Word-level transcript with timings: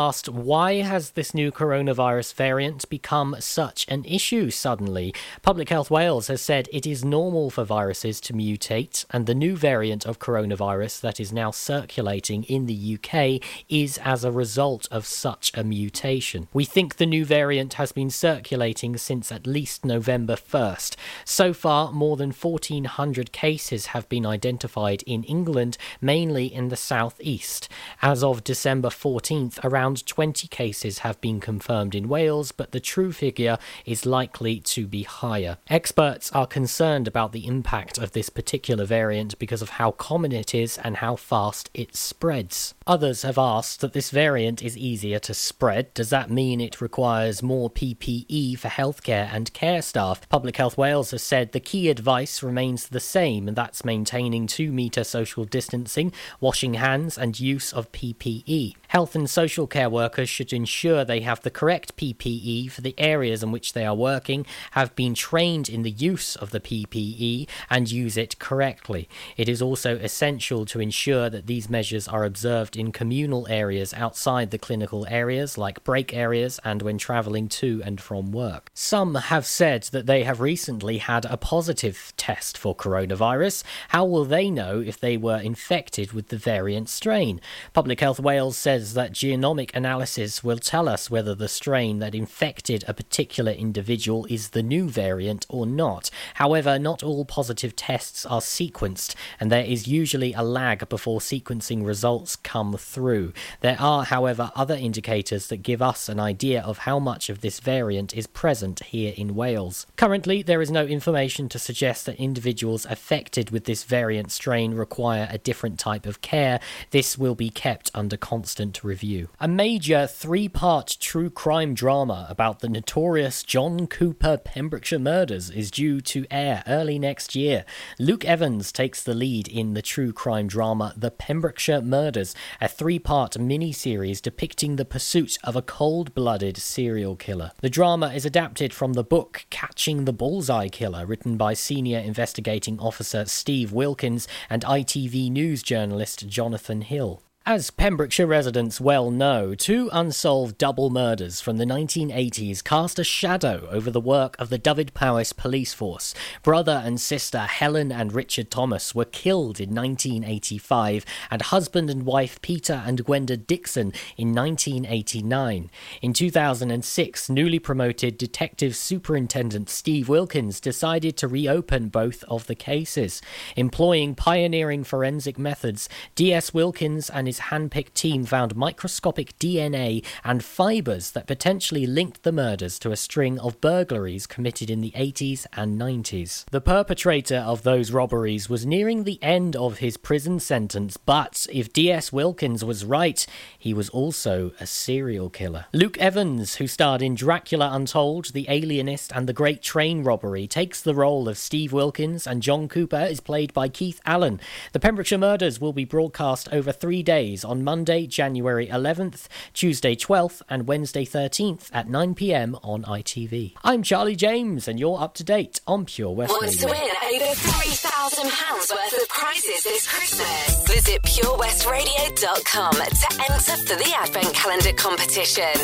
asked 0.00 0.28
why 0.28 0.74
has 0.74 1.10
this 1.10 1.34
new 1.34 1.50
coronavirus 1.50 2.32
variant 2.34 2.88
become 2.88 3.34
such 3.40 3.84
an 3.88 4.04
issue 4.04 4.48
suddenly? 4.48 5.12
Public 5.42 5.70
Health 5.70 5.90
Wales 5.90 6.28
has 6.28 6.40
said 6.40 6.68
it 6.72 6.86
is 6.86 7.04
normal 7.04 7.50
for 7.50 7.64
viruses 7.64 8.20
to 8.20 8.32
mutate, 8.32 9.04
and 9.10 9.26
the 9.26 9.34
new 9.34 9.56
variant 9.56 10.06
of 10.06 10.20
coronavirus 10.20 11.00
that 11.00 11.18
is 11.18 11.32
now 11.32 11.50
circulating 11.50 12.44
in 12.44 12.66
the 12.66 12.96
UK 12.96 13.42
is 13.68 13.98
as 14.04 14.22
a 14.22 14.30
result 14.30 14.86
of 14.92 15.04
such 15.04 15.50
a 15.54 15.64
mutation. 15.64 16.46
We 16.52 16.64
think 16.64 16.96
the 16.96 17.04
new 17.04 17.24
variant 17.24 17.74
has 17.74 17.90
been 17.90 18.10
circulating 18.10 18.96
since 18.98 19.32
at 19.32 19.48
least 19.48 19.84
November 19.84 20.36
1st. 20.36 20.94
So 21.24 21.52
far, 21.52 21.90
more 21.90 22.16
than 22.16 22.30
1,400 22.30 23.32
cases 23.32 23.86
have 23.86 24.08
been 24.08 24.24
identified 24.24 25.02
in 25.06 25.24
England, 25.24 25.76
mainly 26.00 26.46
in 26.46 26.68
the 26.68 26.76
southeast. 26.76 27.68
As 28.00 28.22
of 28.22 28.44
December 28.44 28.90
14th, 28.90 29.58
around 29.64 29.87
around 29.88 30.04
20 30.04 30.48
cases 30.48 30.98
have 30.98 31.18
been 31.22 31.40
confirmed 31.40 31.94
in 31.94 32.10
Wales, 32.10 32.52
but 32.52 32.72
the 32.72 32.80
true 32.80 33.10
figure 33.10 33.56
is 33.86 34.04
likely 34.04 34.60
to 34.60 34.86
be 34.86 35.02
higher. 35.02 35.56
Experts 35.70 36.30
are 36.32 36.46
concerned 36.46 37.08
about 37.08 37.32
the 37.32 37.46
impact 37.46 37.96
of 37.96 38.12
this 38.12 38.28
particular 38.28 38.84
variant 38.84 39.38
because 39.38 39.62
of 39.62 39.70
how 39.70 39.92
common 39.92 40.30
it 40.30 40.54
is 40.54 40.76
and 40.76 40.98
how 40.98 41.16
fast 41.16 41.70
it 41.72 41.96
spreads. 41.96 42.74
Others 42.88 43.20
have 43.20 43.36
asked 43.36 43.82
that 43.82 43.92
this 43.92 44.08
variant 44.08 44.62
is 44.62 44.74
easier 44.74 45.18
to 45.18 45.34
spread. 45.34 45.92
Does 45.92 46.08
that 46.08 46.30
mean 46.30 46.58
it 46.58 46.80
requires 46.80 47.42
more 47.42 47.68
PPE 47.68 48.58
for 48.58 48.68
healthcare 48.68 49.28
and 49.30 49.52
care 49.52 49.82
staff? 49.82 50.26
Public 50.30 50.56
Health 50.56 50.78
Wales 50.78 51.10
has 51.10 51.22
said 51.22 51.52
the 51.52 51.60
key 51.60 51.90
advice 51.90 52.42
remains 52.42 52.88
the 52.88 52.98
same, 52.98 53.46
and 53.46 53.54
that's 53.54 53.84
maintaining 53.84 54.46
two 54.46 54.72
metre 54.72 55.04
social 55.04 55.44
distancing, 55.44 56.14
washing 56.40 56.74
hands, 56.74 57.18
and 57.18 57.38
use 57.38 57.74
of 57.74 57.92
PPE. 57.92 58.74
Health 58.88 59.14
and 59.14 59.28
social 59.28 59.66
care 59.66 59.90
workers 59.90 60.30
should 60.30 60.50
ensure 60.50 61.04
they 61.04 61.20
have 61.20 61.42
the 61.42 61.50
correct 61.50 61.94
PPE 61.98 62.70
for 62.70 62.80
the 62.80 62.94
areas 62.96 63.42
in 63.42 63.52
which 63.52 63.74
they 63.74 63.84
are 63.84 63.94
working, 63.94 64.46
have 64.70 64.96
been 64.96 65.12
trained 65.12 65.68
in 65.68 65.82
the 65.82 65.90
use 65.90 66.36
of 66.36 66.52
the 66.52 66.60
PPE, 66.60 67.46
and 67.68 67.90
use 67.90 68.16
it 68.16 68.38
correctly. 68.38 69.10
It 69.36 69.46
is 69.46 69.60
also 69.60 69.98
essential 69.98 70.64
to 70.64 70.80
ensure 70.80 71.28
that 71.28 71.46
these 71.46 71.68
measures 71.68 72.08
are 72.08 72.24
observed 72.24 72.77
in 72.78 72.92
communal 72.92 73.46
areas 73.48 73.92
outside 73.94 74.50
the 74.50 74.58
clinical 74.58 75.06
areas, 75.08 75.58
like 75.58 75.84
break 75.84 76.14
areas 76.14 76.60
and 76.64 76.82
when 76.82 76.98
travelling 76.98 77.48
to 77.48 77.82
and 77.84 78.00
from 78.00 78.32
work. 78.32 78.70
Some 78.74 79.14
have 79.14 79.46
said 79.46 79.84
that 79.92 80.06
they 80.06 80.24
have 80.24 80.40
recently 80.40 80.98
had 80.98 81.24
a 81.24 81.36
positive 81.36 82.12
test 82.16 82.56
for 82.56 82.74
coronavirus. 82.74 83.64
How 83.88 84.04
will 84.04 84.24
they 84.24 84.50
know 84.50 84.80
if 84.80 84.98
they 85.00 85.16
were 85.16 85.38
infected 85.38 86.12
with 86.12 86.28
the 86.28 86.36
variant 86.36 86.88
strain? 86.88 87.40
Public 87.72 88.00
Health 88.00 88.20
Wales 88.20 88.56
says 88.56 88.94
that 88.94 89.12
genomic 89.12 89.74
analysis 89.74 90.44
will 90.44 90.58
tell 90.58 90.88
us 90.88 91.10
whether 91.10 91.34
the 91.34 91.48
strain 91.48 91.98
that 91.98 92.14
infected 92.14 92.84
a 92.86 92.94
particular 92.94 93.52
individual 93.52 94.26
is 94.26 94.50
the 94.50 94.62
new 94.62 94.88
variant 94.88 95.46
or 95.48 95.66
not. 95.66 96.10
However, 96.34 96.78
not 96.78 97.02
all 97.02 97.24
positive 97.24 97.74
tests 97.74 98.24
are 98.26 98.40
sequenced, 98.40 99.14
and 99.40 99.50
there 99.50 99.64
is 99.64 99.88
usually 99.88 100.32
a 100.32 100.42
lag 100.42 100.88
before 100.88 101.20
sequencing 101.20 101.84
results 101.84 102.36
come 102.36 102.67
through. 102.76 103.32
There 103.60 103.76
are, 103.80 104.04
however, 104.04 104.52
other 104.54 104.74
indicators 104.74 105.48
that 105.48 105.62
give 105.62 105.80
us 105.80 106.08
an 106.08 106.20
idea 106.20 106.60
of 106.62 106.78
how 106.78 106.98
much 106.98 107.30
of 107.30 107.40
this 107.40 107.60
variant 107.60 108.14
is 108.16 108.26
present 108.26 108.80
here 108.80 109.14
in 109.16 109.34
Wales. 109.34 109.86
Currently, 109.96 110.42
there 110.42 110.60
is 110.60 110.70
no 110.70 110.84
information 110.84 111.48
to 111.48 111.58
suggest 111.58 112.06
that 112.06 112.16
individuals 112.16 112.86
affected 112.86 113.50
with 113.50 113.64
this 113.64 113.84
variant 113.84 114.32
strain 114.32 114.74
require 114.74 115.28
a 115.30 115.38
different 115.38 115.78
type 115.78 116.06
of 116.06 116.20
care. 116.20 116.60
This 116.90 117.16
will 117.16 117.34
be 117.34 117.50
kept 117.50 117.90
under 117.94 118.16
constant 118.16 118.82
review. 118.84 119.28
A 119.40 119.48
major 119.48 120.06
three 120.06 120.48
part 120.48 120.96
true 121.00 121.30
crime 121.30 121.74
drama 121.74 122.26
about 122.28 122.60
the 122.60 122.68
notorious 122.68 123.42
John 123.42 123.86
Cooper 123.86 124.36
Pembrokeshire 124.36 124.98
murders 124.98 125.50
is 125.50 125.70
due 125.70 126.00
to 126.02 126.26
air 126.30 126.62
early 126.66 126.98
next 126.98 127.34
year. 127.34 127.64
Luke 127.98 128.24
Evans 128.24 128.72
takes 128.72 129.02
the 129.02 129.14
lead 129.14 129.48
in 129.48 129.74
the 129.74 129.82
true 129.82 130.12
crime 130.12 130.46
drama 130.46 130.92
The 130.96 131.10
Pembrokeshire 131.10 131.82
Murders, 131.82 132.34
a 132.60 132.68
three 132.68 132.98
part 132.98 133.38
mini 133.38 133.72
series 133.72 134.20
depicting 134.20 134.76
the 134.76 134.84
pursuit 134.84 135.38
of 135.44 135.54
a 135.54 135.62
cold 135.62 136.14
blooded 136.14 136.56
serial 136.56 137.16
killer. 137.16 137.52
The 137.60 137.70
drama 137.70 138.08
is 138.08 138.24
adapted 138.24 138.74
from 138.74 138.94
the 138.94 139.04
book 139.04 139.46
Catching 139.50 140.04
the 140.04 140.12
Bullseye 140.12 140.68
Killer, 140.68 141.06
written 141.06 141.36
by 141.36 141.54
senior 141.54 141.98
investigating 141.98 142.78
officer 142.80 143.24
Steve 143.26 143.72
Wilkins 143.72 144.26
and 144.50 144.64
ITV 144.64 145.30
News 145.30 145.62
journalist 145.62 146.26
Jonathan 146.26 146.82
Hill. 146.82 147.22
As 147.50 147.70
Pembrokeshire 147.70 148.26
residents 148.26 148.78
well 148.78 149.10
know, 149.10 149.54
two 149.54 149.88
unsolved 149.90 150.58
double 150.58 150.90
murders 150.90 151.40
from 151.40 151.56
the 151.56 151.64
1980s 151.64 152.62
cast 152.62 152.98
a 152.98 153.04
shadow 153.04 153.66
over 153.70 153.90
the 153.90 154.02
work 154.02 154.36
of 154.38 154.50
the 154.50 154.58
Dyfed-Powys 154.58 155.32
police 155.32 155.72
force. 155.72 156.14
Brother 156.42 156.82
and 156.84 157.00
sister 157.00 157.38
Helen 157.38 157.90
and 157.90 158.12
Richard 158.12 158.50
Thomas 158.50 158.94
were 158.94 159.06
killed 159.06 159.60
in 159.60 159.74
1985, 159.74 161.06
and 161.30 161.40
husband 161.40 161.88
and 161.88 162.02
wife 162.02 162.38
Peter 162.42 162.82
and 162.84 163.02
Gwenda 163.02 163.38
Dixon 163.38 163.94
in 164.18 164.34
1989. 164.34 165.70
In 166.02 166.12
2006, 166.12 167.30
newly 167.30 167.58
promoted 167.58 168.18
Detective 168.18 168.76
Superintendent 168.76 169.70
Steve 169.70 170.10
Wilkins 170.10 170.60
decided 170.60 171.16
to 171.16 171.26
reopen 171.26 171.88
both 171.88 172.24
of 172.24 172.46
the 172.46 172.54
cases. 172.54 173.22
Employing 173.56 174.14
pioneering 174.14 174.84
forensic 174.84 175.38
methods, 175.38 175.88
DS 176.14 176.52
Wilkins 176.52 177.08
and 177.08 177.26
his 177.26 177.37
hand-picked 177.38 177.94
team 177.94 178.24
found 178.24 178.56
microscopic 178.56 179.38
DNA 179.38 180.04
and 180.24 180.44
fibres 180.44 181.10
that 181.12 181.26
potentially 181.26 181.86
linked 181.86 182.22
the 182.22 182.32
murders 182.32 182.78
to 182.78 182.92
a 182.92 182.96
string 182.96 183.38
of 183.40 183.60
burglaries 183.60 184.26
committed 184.26 184.70
in 184.70 184.80
the 184.80 184.92
80s 184.92 185.46
and 185.54 185.80
90s. 185.80 186.44
The 186.50 186.60
perpetrator 186.60 187.38
of 187.38 187.62
those 187.62 187.90
robberies 187.90 188.48
was 188.48 188.66
nearing 188.66 189.04
the 189.04 189.22
end 189.22 189.56
of 189.56 189.78
his 189.78 189.96
prison 189.96 190.40
sentence, 190.40 190.96
but 190.96 191.46
if 191.52 191.72
D.S. 191.72 192.12
Wilkins 192.12 192.64
was 192.64 192.84
right, 192.84 193.26
he 193.58 193.74
was 193.74 193.88
also 193.90 194.52
a 194.60 194.66
serial 194.66 195.30
killer. 195.30 195.66
Luke 195.72 195.98
Evans, 195.98 196.56
who 196.56 196.66
starred 196.66 197.02
in 197.02 197.14
Dracula 197.14 197.70
Untold, 197.72 198.32
The 198.32 198.46
Alienist, 198.48 199.12
and 199.14 199.28
The 199.28 199.32
Great 199.32 199.62
Train 199.62 200.02
Robbery, 200.04 200.46
takes 200.46 200.80
the 200.80 200.94
role 200.94 201.28
of 201.28 201.38
Steve 201.38 201.72
Wilkins, 201.72 202.26
and 202.26 202.42
John 202.42 202.68
Cooper 202.68 203.06
is 203.08 203.20
played 203.20 203.52
by 203.52 203.68
Keith 203.68 204.00
Allen. 204.06 204.40
The 204.72 204.80
Pembrokeshire 204.80 205.18
Murders 205.18 205.60
will 205.60 205.72
be 205.72 205.84
broadcast 205.84 206.48
over 206.52 206.72
three 206.72 207.02
days 207.02 207.17
days 207.18 207.44
on 207.44 207.64
Monday, 207.64 208.06
January 208.06 208.68
11th, 208.68 209.26
Tuesday 209.52 209.96
12th, 209.96 210.40
and 210.48 210.68
Wednesday 210.68 211.04
13th 211.04 211.68
at 211.72 211.88
9 211.88 212.14
pm 212.14 212.56
on 212.62 212.84
ITV. 212.84 213.54
I'm 213.64 213.82
Charlie 213.82 214.14
James, 214.14 214.68
and 214.68 214.78
you're 214.78 215.00
up 215.00 215.14
to 215.14 215.24
date 215.24 215.60
on 215.66 215.84
Pure 215.84 216.12
West 216.12 216.30
Wants 216.30 216.62
Radio. 216.62 216.68
to 216.68 216.80
win 216.80 217.22
over 217.22 217.34
£3,000 217.34 218.72
worth 218.72 219.02
of 219.02 219.08
prizes 219.08 219.64
this 219.64 219.88
Christmas? 219.88 220.68
Visit 220.68 221.02
purewestradio.com 221.02 222.74
to 222.74 223.06
enter 223.32 223.56
for 223.66 223.74
the 223.74 223.92
Advent 223.98 224.32
Calendar 224.32 224.72
competition. 224.74 225.58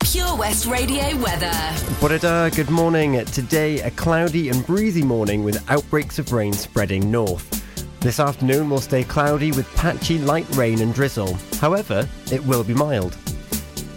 Pure 0.00 0.36
West 0.38 0.64
Radio 0.64 1.04
weather. 1.18 1.52
Borada, 2.00 2.54
good 2.56 2.70
morning. 2.70 3.22
Today, 3.26 3.80
a 3.80 3.90
cloudy 3.90 4.48
and 4.48 4.64
breezy 4.66 5.02
morning 5.02 5.44
with 5.44 5.62
outbreaks 5.70 6.18
of 6.18 6.32
rain 6.32 6.54
spreading 6.54 7.10
north. 7.10 7.63
This 8.04 8.20
afternoon 8.20 8.68
will 8.68 8.82
stay 8.82 9.02
cloudy 9.02 9.50
with 9.50 9.66
patchy 9.76 10.18
light 10.18 10.46
rain 10.56 10.82
and 10.82 10.92
drizzle. 10.92 11.38
However, 11.58 12.06
it 12.30 12.44
will 12.44 12.62
be 12.62 12.74
mild. 12.74 13.16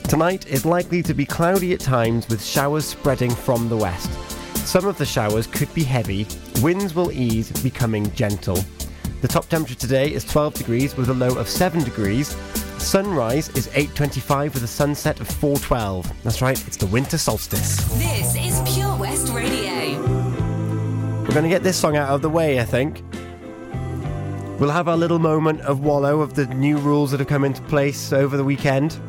Tonight 0.07 0.47
is 0.47 0.65
likely 0.65 1.03
to 1.03 1.13
be 1.13 1.25
cloudy 1.25 1.73
at 1.73 1.81
times 1.81 2.25
with 2.29 2.41
showers 2.41 2.85
spreading 2.85 3.29
from 3.29 3.67
the 3.67 3.75
west. 3.75 4.09
Some 4.65 4.85
of 4.85 4.97
the 4.97 5.05
showers 5.05 5.45
could 5.45 5.71
be 5.73 5.83
heavy. 5.83 6.25
Winds 6.61 6.95
will 6.95 7.11
ease, 7.11 7.51
becoming 7.61 8.09
gentle. 8.13 8.63
The 9.19 9.27
top 9.27 9.49
temperature 9.49 9.75
today 9.75 10.13
is 10.13 10.23
12 10.23 10.53
degrees 10.53 10.95
with 10.95 11.09
a 11.09 11.13
low 11.13 11.37
of 11.37 11.49
7 11.49 11.83
degrees. 11.83 12.29
Sunrise 12.77 13.49
is 13.57 13.67
8.25 13.67 14.53
with 14.53 14.63
a 14.63 14.67
sunset 14.67 15.19
of 15.19 15.27
4.12. 15.27 16.09
That's 16.23 16.41
right, 16.41 16.65
it's 16.65 16.77
the 16.77 16.85
winter 16.85 17.17
solstice. 17.17 17.83
This 17.97 18.37
is 18.37 18.73
Pure 18.73 18.95
West 18.95 19.33
Radio. 19.33 20.01
We're 21.23 21.33
going 21.33 21.43
to 21.43 21.49
get 21.49 21.61
this 21.61 21.75
song 21.75 21.97
out 21.97 22.07
of 22.07 22.21
the 22.21 22.29
way, 22.29 22.61
I 22.61 22.63
think. 22.63 23.03
We'll 24.59 24.71
have 24.71 24.87
our 24.87 24.97
little 24.97 25.19
moment 25.19 25.61
of 25.61 25.81
wallow 25.81 26.21
of 26.21 26.33
the 26.33 26.47
new 26.47 26.79
rules 26.79 27.11
that 27.11 27.19
have 27.19 27.29
come 27.29 27.43
into 27.43 27.61
place 27.63 28.11
over 28.11 28.35
the 28.35 28.43
weekend, 28.43 28.99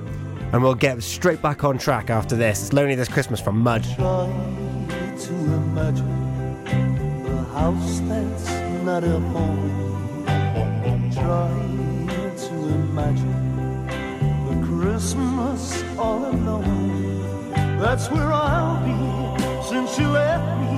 and 0.53 0.63
we'll 0.63 0.75
get 0.75 1.03
straight 1.03 1.41
back 1.41 1.65
on 1.65 1.79
track 1.79 2.11
after 2.11 2.37
this. 2.37 2.61
It's 2.65 2.75
Lonely 2.75 2.95
This 2.97 3.09
Christmas 3.09 3.41
from 3.41 3.59
Mud. 3.61 3.83
Try 3.97 4.31
to 5.17 5.33
imagine 5.33 6.07
a 7.27 7.45
house 7.59 8.01
that's 8.01 8.51
not 8.85 9.05
a 9.05 9.19
home. 9.19 10.25
Try 11.15 11.49
to 12.37 12.55
imagine 12.55 13.87
the 14.51 14.67
Christmas 14.67 15.83
all 15.99 16.27
alone. 16.27 17.51
That's 17.81 18.11
where 18.11 18.31
I'll 18.31 18.85
be 18.85 19.65
since 19.67 19.99
you 19.99 20.09
left 20.09 20.45
me. 20.61 20.77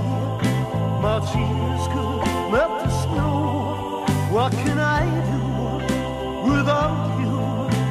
My 1.02 1.19
tears 1.32 1.88
could 1.88 2.52
melt 2.52 2.84
the 2.84 2.90
snow. 3.02 3.50
What 4.31 4.53
can 4.53 4.79
I 4.79 5.03
do 5.29 6.53
without 6.53 7.19
you? 7.21 7.37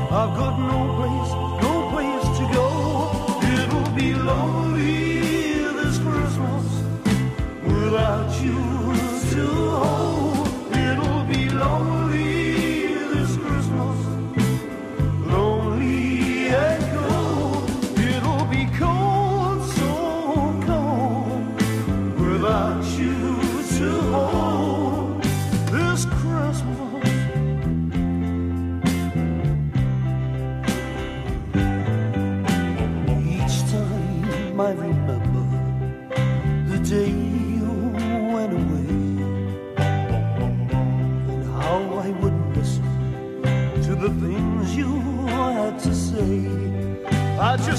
I've 0.09 0.33
got 0.37 0.57
no 0.57 0.79
place, 0.97 1.31
no 1.61 1.73
place 1.91 2.27
to 2.37 2.45
go. 2.55 2.67
It'll 3.55 3.91
be 3.93 4.13
lonely 4.13 5.19
this 5.79 5.97
Christmas 5.99 6.65
without 7.65 8.31
you 8.41 8.58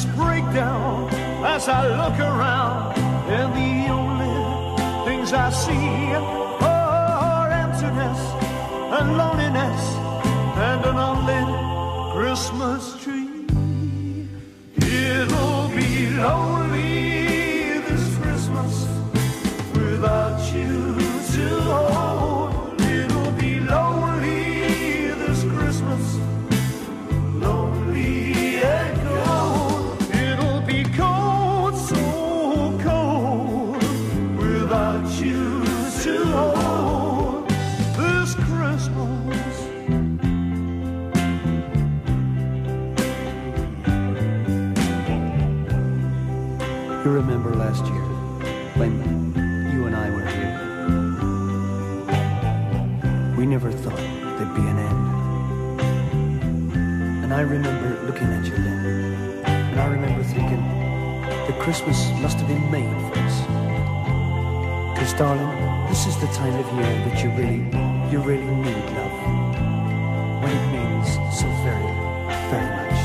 I 0.00 0.02
just 0.02 0.16
break 0.16 0.44
down 0.54 1.12
as 1.44 1.68
I 1.68 1.86
look 1.88 2.18
around, 2.18 2.96
and 3.28 3.52
the 3.52 3.92
only 3.92 5.04
things 5.04 5.34
I 5.34 5.50
see. 5.50 6.14
Are 6.64 7.50
emptiness 7.50 8.18
and 8.98 9.18
loneliness 9.18 9.29
looking 58.10 58.32
at 58.32 58.44
you 58.44 58.50
then. 58.50 59.44
And 59.44 59.80
I 59.80 59.86
remember 59.86 60.24
thinking 60.24 60.62
that 61.46 61.56
Christmas 61.60 62.10
must 62.20 62.38
have 62.38 62.48
been 62.48 62.68
made 62.68 62.90
for 63.06 63.14
us. 63.20 63.36
Because, 64.90 65.12
darling, 65.14 65.52
this 65.88 66.08
is 66.08 66.16
the 66.18 66.26
time 66.34 66.54
of 66.58 66.66
year 66.74 66.92
that 67.06 67.22
you 67.22 67.30
really, 67.38 67.62
you 68.10 68.18
really 68.18 68.50
need 68.66 68.84
love. 68.98 69.16
When 70.42 70.50
it 70.58 70.66
means 70.74 71.08
so 71.38 71.46
very, 71.62 71.90
very 72.50 72.70
much. 72.78 73.00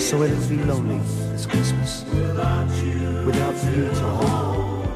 So 0.00 0.22
it'll 0.22 0.48
be 0.48 0.56
lonely 0.64 1.00
this 1.32 1.44
Christmas 1.44 2.04
without 2.04 2.70
you, 2.82 3.26
without 3.26 3.56
you 3.64 3.88
to 4.00 4.08
hold. 4.20 4.88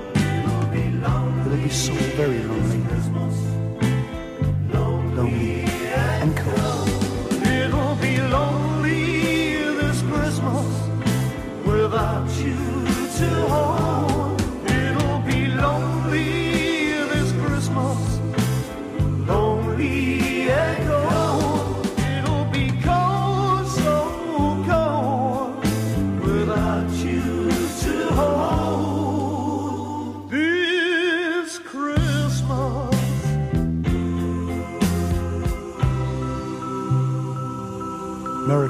It'll 1.44 1.56
be 1.58 1.68
so 1.68 1.92
very 2.16 2.38
lonely, 2.42 2.78
lonely 2.78 2.85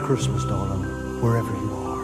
Christmas, 0.06 0.44
darling, 0.44 0.84
wherever 1.20 1.50
you 1.50 1.74
are. 1.74 1.96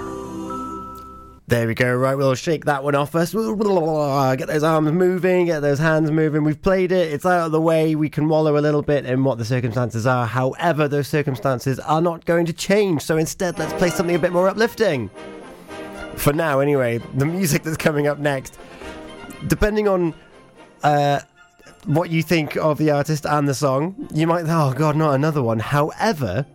There 1.46 1.69
we 1.69 1.75
go. 1.75 1.94
Right, 1.94 2.16
we'll 2.16 2.34
shake 2.34 2.64
that 2.64 2.82
one 2.82 2.96
off 2.96 3.14
us. 3.14 3.32
Get 3.32 4.49
those 4.49 4.64
arms 4.64 4.90
moving, 4.90 5.46
get 5.46 5.60
those 5.60 5.78
hands 5.78 6.10
moving. 6.10 6.43
We've 6.43 6.60
played 6.60 6.90
it. 6.90 7.12
It's 7.12 7.25
out 7.25 7.46
of 7.46 7.52
the 7.52 7.60
way. 7.60 7.94
We 7.94 8.10
can 8.10 8.28
wallow 8.28 8.58
a 8.58 8.60
little 8.60 8.82
bit 8.82 9.06
in 9.06 9.22
what 9.22 9.38
the 9.38 9.44
circumstances 9.44 10.04
are. 10.04 10.26
However, 10.26 10.88
those 10.88 11.06
circumstances 11.06 11.78
are 11.78 12.02
not 12.02 12.25
going 12.25 12.46
to 12.46 12.52
change. 12.52 13.02
So 13.02 13.19
instead, 13.19 13.56
let's 13.56 13.72
play 13.75 13.90
something 13.90 14.16
a 14.16 14.19
bit 14.19 14.32
more 14.32 14.49
uplifting. 14.49 15.08
For 16.16 16.32
now, 16.32 16.58
anyway, 16.58 16.99
the 17.14 17.26
music 17.26 17.62
that's 17.62 17.76
coming 17.76 18.08
up 18.08 18.19
next, 18.19 18.58
depending 19.46 19.87
on 19.87 20.12
uh, 20.82 21.20
what 21.84 22.10
you 22.10 22.25
think 22.25 22.56
of 22.56 22.78
the 22.78 22.90
artist 22.90 23.26
and 23.26 23.46
the 23.46 23.54
song, 23.54 24.08
you 24.12 24.26
might, 24.26 24.46
oh 24.49 24.75
god, 24.76 24.96
not 24.96 25.14
another 25.14 25.40
one. 25.43 25.60
However, 25.60 26.46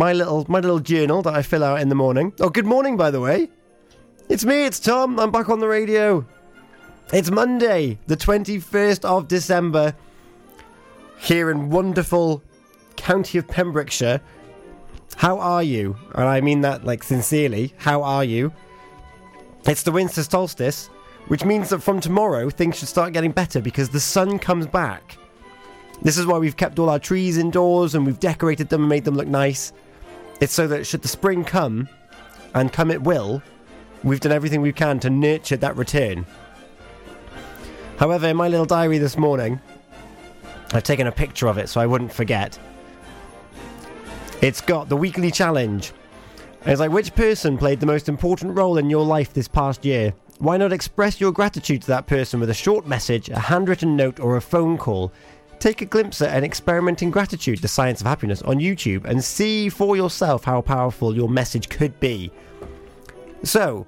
my 0.00 0.14
little 0.14 0.46
my 0.48 0.60
little 0.60 0.80
journal 0.80 1.20
that 1.20 1.34
I 1.34 1.42
fill 1.42 1.62
out 1.62 1.82
in 1.82 1.90
the 1.90 1.94
morning. 1.94 2.32
Oh, 2.40 2.48
good 2.48 2.64
morning, 2.64 2.96
by 2.96 3.10
the 3.10 3.20
way. 3.20 3.50
It's 4.30 4.46
me, 4.46 4.64
it's 4.64 4.80
Tom. 4.80 5.20
I'm 5.20 5.30
back 5.30 5.50
on 5.50 5.60
the 5.60 5.68
radio. 5.68 6.24
It's 7.12 7.30
Monday, 7.30 7.98
the 8.06 8.16
21st 8.16 9.04
of 9.04 9.28
December, 9.28 9.94
here 11.18 11.50
in 11.50 11.68
wonderful 11.68 12.42
county 12.96 13.36
of 13.36 13.46
Pembrokeshire. 13.46 14.22
How 15.16 15.38
are 15.38 15.62
you? 15.62 15.98
And 16.14 16.24
I 16.24 16.40
mean 16.40 16.62
that 16.62 16.82
like 16.86 17.02
sincerely. 17.02 17.74
How 17.76 18.02
are 18.02 18.24
you? 18.24 18.54
It's 19.66 19.82
the 19.82 19.92
winter 19.92 20.22
solstice, 20.22 20.86
which 21.28 21.44
means 21.44 21.68
that 21.68 21.80
from 21.80 22.00
tomorrow 22.00 22.48
things 22.48 22.78
should 22.78 22.88
start 22.88 23.12
getting 23.12 23.32
better 23.32 23.60
because 23.60 23.90
the 23.90 24.00
sun 24.00 24.38
comes 24.38 24.66
back. 24.66 25.18
This 26.00 26.16
is 26.16 26.24
why 26.24 26.38
we've 26.38 26.56
kept 26.56 26.78
all 26.78 26.88
our 26.88 26.98
trees 26.98 27.36
indoors 27.36 27.94
and 27.94 28.06
we've 28.06 28.18
decorated 28.18 28.70
them 28.70 28.80
and 28.80 28.88
made 28.88 29.04
them 29.04 29.14
look 29.14 29.28
nice. 29.28 29.74
It's 30.40 30.54
so 30.54 30.66
that 30.68 30.86
should 30.86 31.02
the 31.02 31.08
spring 31.08 31.44
come, 31.44 31.88
and 32.54 32.72
come 32.72 32.90
it 32.90 33.02
will, 33.02 33.42
we've 34.02 34.20
done 34.20 34.32
everything 34.32 34.62
we 34.62 34.72
can 34.72 34.98
to 35.00 35.10
nurture 35.10 35.58
that 35.58 35.76
return. 35.76 36.26
However, 37.98 38.28
in 38.28 38.36
my 38.36 38.48
little 38.48 38.64
diary 38.64 38.96
this 38.96 39.18
morning, 39.18 39.60
I've 40.72 40.82
taken 40.82 41.06
a 41.06 41.12
picture 41.12 41.46
of 41.46 41.58
it 41.58 41.68
so 41.68 41.80
I 41.80 41.86
wouldn't 41.86 42.12
forget. 42.12 42.58
It's 44.40 44.62
got 44.62 44.88
the 44.88 44.96
weekly 44.96 45.30
challenge. 45.30 45.92
And 46.62 46.72
it's 46.72 46.80
like, 46.80 46.90
which 46.90 47.14
person 47.14 47.58
played 47.58 47.80
the 47.80 47.86
most 47.86 48.08
important 48.08 48.56
role 48.56 48.78
in 48.78 48.88
your 48.88 49.04
life 49.04 49.34
this 49.34 49.48
past 49.48 49.84
year? 49.84 50.14
Why 50.38 50.56
not 50.56 50.72
express 50.72 51.20
your 51.20 51.32
gratitude 51.32 51.82
to 51.82 51.88
that 51.88 52.06
person 52.06 52.40
with 52.40 52.48
a 52.48 52.54
short 52.54 52.86
message, 52.86 53.28
a 53.28 53.38
handwritten 53.38 53.96
note, 53.96 54.18
or 54.18 54.36
a 54.36 54.40
phone 54.40 54.78
call? 54.78 55.12
Take 55.60 55.82
a 55.82 55.84
glimpse 55.84 56.22
at 56.22 56.34
an 56.34 56.42
experiment 56.42 57.02
in 57.02 57.10
gratitude, 57.10 57.58
the 57.58 57.68
science 57.68 58.00
of 58.00 58.06
happiness, 58.06 58.40
on 58.40 58.56
YouTube 58.56 59.04
and 59.04 59.22
see 59.22 59.68
for 59.68 59.94
yourself 59.94 60.42
how 60.42 60.62
powerful 60.62 61.14
your 61.14 61.28
message 61.28 61.68
could 61.68 62.00
be. 62.00 62.32
So, 63.42 63.86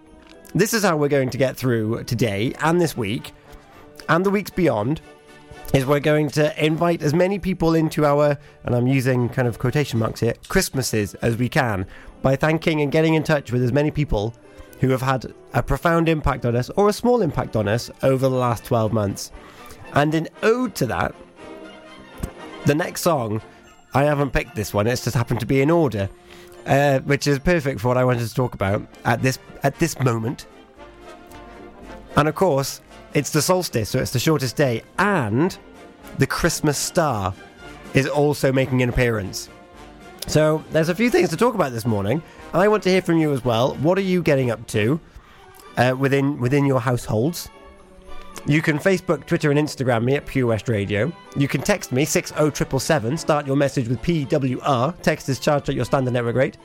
this 0.55 0.75
is 0.75 0.85
how 0.85 0.99
we're 0.99 1.09
going 1.09 1.31
to 1.31 1.39
get 1.39 1.57
through 1.57 2.05
today 2.05 2.53
and 2.61 2.79
this 2.79 2.95
week 2.95 3.33
and 4.11 4.25
the 4.25 4.29
weeks 4.29 4.51
beyond 4.51 5.01
is 5.73 5.87
we're 5.87 5.99
going 5.99 6.29
to 6.29 6.63
invite 6.63 7.01
as 7.01 7.15
many 7.15 7.39
people 7.39 7.75
into 7.75 8.05
our 8.05 8.37
and 8.65 8.75
I'm 8.75 8.87
using 8.87 9.31
kind 9.31 9.49
of 9.49 9.59
quotation 9.59 9.99
marks 9.99 10.21
here 10.21 10.35
Christmases 10.49 11.15
as 11.23 11.39
we 11.39 11.49
can 11.49 11.87
by 12.21 12.37
thanking 12.37 12.83
and 12.83 12.93
getting 12.93 13.15
in 13.15 13.23
touch 13.23 13.51
with 13.51 13.63
as 13.63 13.73
many 13.73 13.91
people 13.91 14.35
who 14.81 14.91
have 14.91 15.01
had 15.01 15.33
a 15.55 15.63
profound 15.63 16.11
impact 16.11 16.45
on 16.45 16.55
us 16.55 16.69
or 16.77 16.91
a 16.91 16.93
small 16.93 17.23
impact 17.23 17.57
on 17.57 17.67
us 17.67 17.91
over 18.03 18.29
the 18.29 18.37
last 18.37 18.67
12 18.67 18.93
months. 18.93 19.33
And 19.95 20.15
in 20.15 20.29
ode 20.43 20.75
to 20.75 20.87
that, 20.87 21.15
the 22.67 22.75
next 22.75 23.03
song, 23.03 23.41
I 23.95 24.05
haven't 24.05 24.31
picked 24.31 24.55
this 24.55 24.73
one, 24.73 24.87
it's 24.87 25.05
just 25.05 25.17
happened 25.17 25.41
to 25.41 25.47
be 25.47 25.61
in 25.61 25.71
order, 25.71 26.09
uh, 26.67 27.01
which 27.01 27.27
is 27.27 27.39
perfect 27.39 27.81
for 27.81 27.89
what 27.89 27.97
I 27.97 28.05
wanted 28.05 28.29
to 28.29 28.35
talk 28.35 28.55
about 28.55 28.87
at 29.05 29.23
this 29.23 29.39
at 29.63 29.79
this 29.79 29.99
moment. 30.01 30.47
And 32.17 32.29
of 32.29 32.35
course, 32.35 32.81
it's 33.15 33.31
the 33.31 33.43
solstice, 33.43 33.91
so 33.91 33.99
it's 33.99 34.13
the 34.13 34.19
shortest 34.19 34.57
day, 34.57 34.83
and 34.99 35.57
the 36.19 36.27
Christmas 36.27 36.79
star. 36.79 37.35
is 37.95 38.09
also 38.09 38.53
making 38.53 38.83
an 38.83 38.89
appearance. 38.89 39.51
So 40.27 40.65
there's 40.71 40.89
a 40.89 40.95
few 40.95 41.11
things 41.11 41.29
to 41.31 41.37
talk 41.37 41.55
about 41.55 41.73
this 41.73 41.85
morning. 41.85 42.23
I 42.55 42.69
want 42.69 42.83
to 42.85 42.89
hear 42.89 43.03
from 43.03 43.19
you 43.19 43.33
as 43.33 43.45
well. 43.45 43.75
What 43.77 43.99
are 43.99 44.03
you 44.03 44.23
getting 44.23 44.51
up 44.51 44.67
to 44.69 44.99
uh, 45.77 45.95
within 45.99 46.39
within 46.39 46.65
your 46.65 46.81
households? 46.81 47.51
You 48.47 48.61
can 48.61 48.79
Facebook, 48.79 49.25
Twitter, 49.27 49.51
and 49.51 49.59
Instagram 49.59 50.05
me 50.05 50.17
at 50.17 50.27
Pure 50.27 50.49
West 50.49 50.69
Radio. 50.69 51.13
You 51.37 51.47
can 51.47 51.63
text 51.63 51.93
me 51.93 52.05
60777. 52.05 53.17
Start 53.17 53.47
your 53.47 53.55
message 53.55 53.87
with 53.89 54.03
PWR. 54.03 55.01
Text 55.01 55.29
is 55.29 55.39
charged 55.39 55.69
at 55.69 55.77
your 55.77 55.85
standard 55.85 56.13
network 56.13 56.35
rate. 56.35 56.59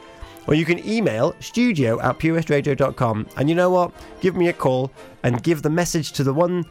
Or 0.48 0.56
you 0.56 0.66
can 0.66 0.84
email 0.88 1.36
studio 1.40 2.02
at 2.02 2.18
purewestradio.com. 2.18 3.28
And 3.38 3.48
you 3.48 3.56
know 3.56 3.70
what? 3.70 3.92
Give 4.22 4.36
me 4.36 4.48
a 4.48 4.54
call 4.54 4.92
and 5.24 5.44
give 5.44 5.62
the 5.62 5.70
message 5.70 6.14
to 6.14 6.24
the 6.24 6.34
one 6.34 6.66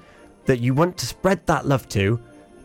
that 0.47 0.59
you 0.61 0.75
want 0.75 0.97
to 0.99 1.07
spread 1.07 1.47
that 1.47 1.67
love 1.67 1.89
to 1.91 2.21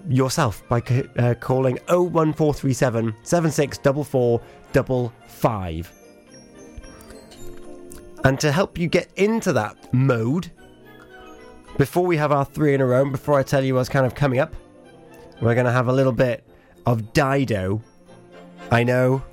yourself 0.10 0.68
by 0.68 0.82
uh, 1.18 1.36
calling 1.40 1.78
01437 1.90 3.16
764455. 3.24 5.92
And 8.24 8.40
to 8.40 8.52
help 8.52 8.78
you 8.78 8.88
get 8.88 9.10
into 9.16 9.52
that 9.54 9.92
mode, 9.94 10.52
before 11.78 12.06
we 12.06 12.18
have 12.18 12.32
our 12.32 12.46
three 12.46 12.74
in 12.74 12.82
a 12.82 12.86
row, 12.86 13.10
before 13.10 13.40
I 13.40 13.44
tell 13.44 13.64
you 13.64 13.76
what's 13.76 13.90
kind 13.90 14.06
of 14.06 14.16
coming 14.16 14.40
up, 14.40 14.54
we're 15.42 15.56
going 15.56 15.66
to 15.66 15.72
have 15.72 15.88
a 15.88 15.94
little 15.94 16.12
bit 16.12 16.44
of 16.86 17.14
Dido. 17.14 17.82
I 18.70 18.84
know. 18.84 19.24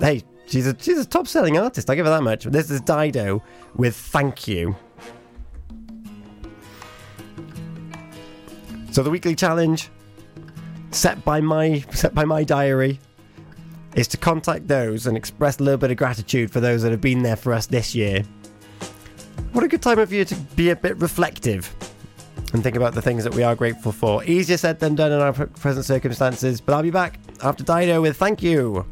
Hey, 0.00 0.22
she's 0.46 0.66
a 0.66 0.76
she's 0.78 0.98
a 0.98 1.04
top 1.04 1.26
selling 1.26 1.58
artist. 1.58 1.88
I 1.88 1.94
give 1.94 2.06
her 2.06 2.12
that 2.12 2.22
much. 2.22 2.44
This 2.44 2.70
is 2.70 2.80
Dido 2.80 3.42
with 3.74 3.96
"Thank 3.96 4.46
You." 4.46 4.76
So 8.90 9.02
the 9.02 9.10
weekly 9.10 9.34
challenge 9.34 9.90
set 10.90 11.24
by 11.24 11.40
my 11.40 11.80
set 11.90 12.14
by 12.14 12.24
my 12.24 12.44
diary 12.44 13.00
is 13.96 14.06
to 14.08 14.16
contact 14.16 14.68
those 14.68 15.06
and 15.06 15.16
express 15.16 15.58
a 15.58 15.62
little 15.62 15.78
bit 15.78 15.90
of 15.90 15.96
gratitude 15.96 16.50
for 16.50 16.60
those 16.60 16.82
that 16.82 16.90
have 16.90 17.00
been 17.00 17.22
there 17.22 17.36
for 17.36 17.52
us 17.52 17.66
this 17.66 17.94
year. 17.94 18.22
What 19.52 19.64
a 19.64 19.68
good 19.68 19.82
time 19.82 19.98
of 19.98 20.12
year 20.12 20.24
to 20.24 20.34
be 20.56 20.70
a 20.70 20.76
bit 20.76 20.96
reflective 20.98 21.74
and 22.52 22.62
think 22.62 22.76
about 22.76 22.94
the 22.94 23.02
things 23.02 23.24
that 23.24 23.34
we 23.34 23.42
are 23.42 23.54
grateful 23.54 23.92
for. 23.92 24.24
Easier 24.24 24.56
said 24.56 24.78
than 24.78 24.94
done 24.94 25.12
in 25.12 25.20
our 25.20 25.32
present 25.32 25.84
circumstances, 25.84 26.60
but 26.60 26.74
I'll 26.74 26.82
be 26.82 26.90
back 26.90 27.18
after 27.42 27.64
Dido 27.64 28.00
with 28.00 28.16
thank 28.16 28.42
you. 28.42 28.86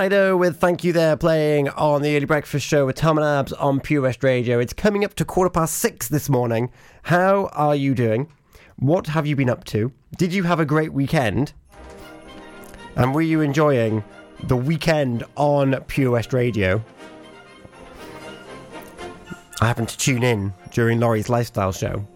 Dido 0.00 0.34
with 0.34 0.58
Thank 0.58 0.82
You 0.82 0.94
There 0.94 1.14
playing 1.14 1.68
on 1.68 2.00
the 2.00 2.16
Early 2.16 2.24
Breakfast 2.24 2.66
Show 2.66 2.86
with 2.86 2.96
Tom 2.96 3.18
and 3.18 3.26
Abz 3.26 3.52
on 3.60 3.80
Pure 3.80 4.00
West 4.00 4.24
Radio. 4.24 4.58
It's 4.58 4.72
coming 4.72 5.04
up 5.04 5.12
to 5.16 5.26
quarter 5.26 5.50
past 5.50 5.74
six 5.74 6.08
this 6.08 6.30
morning. 6.30 6.70
How 7.02 7.50
are 7.52 7.76
you 7.76 7.94
doing? 7.94 8.32
What 8.76 9.08
have 9.08 9.26
you 9.26 9.36
been 9.36 9.50
up 9.50 9.64
to? 9.64 9.92
Did 10.16 10.32
you 10.32 10.44
have 10.44 10.58
a 10.58 10.64
great 10.64 10.94
weekend? 10.94 11.52
And 12.96 13.14
were 13.14 13.20
you 13.20 13.42
enjoying 13.42 14.02
the 14.44 14.56
weekend 14.56 15.24
on 15.36 15.78
Pure 15.86 16.12
West 16.12 16.32
Radio? 16.32 16.82
I 19.60 19.66
happened 19.66 19.90
to 19.90 19.98
tune 19.98 20.22
in 20.22 20.54
during 20.70 20.98
Laurie's 20.98 21.28
lifestyle 21.28 21.72
show 21.72 22.08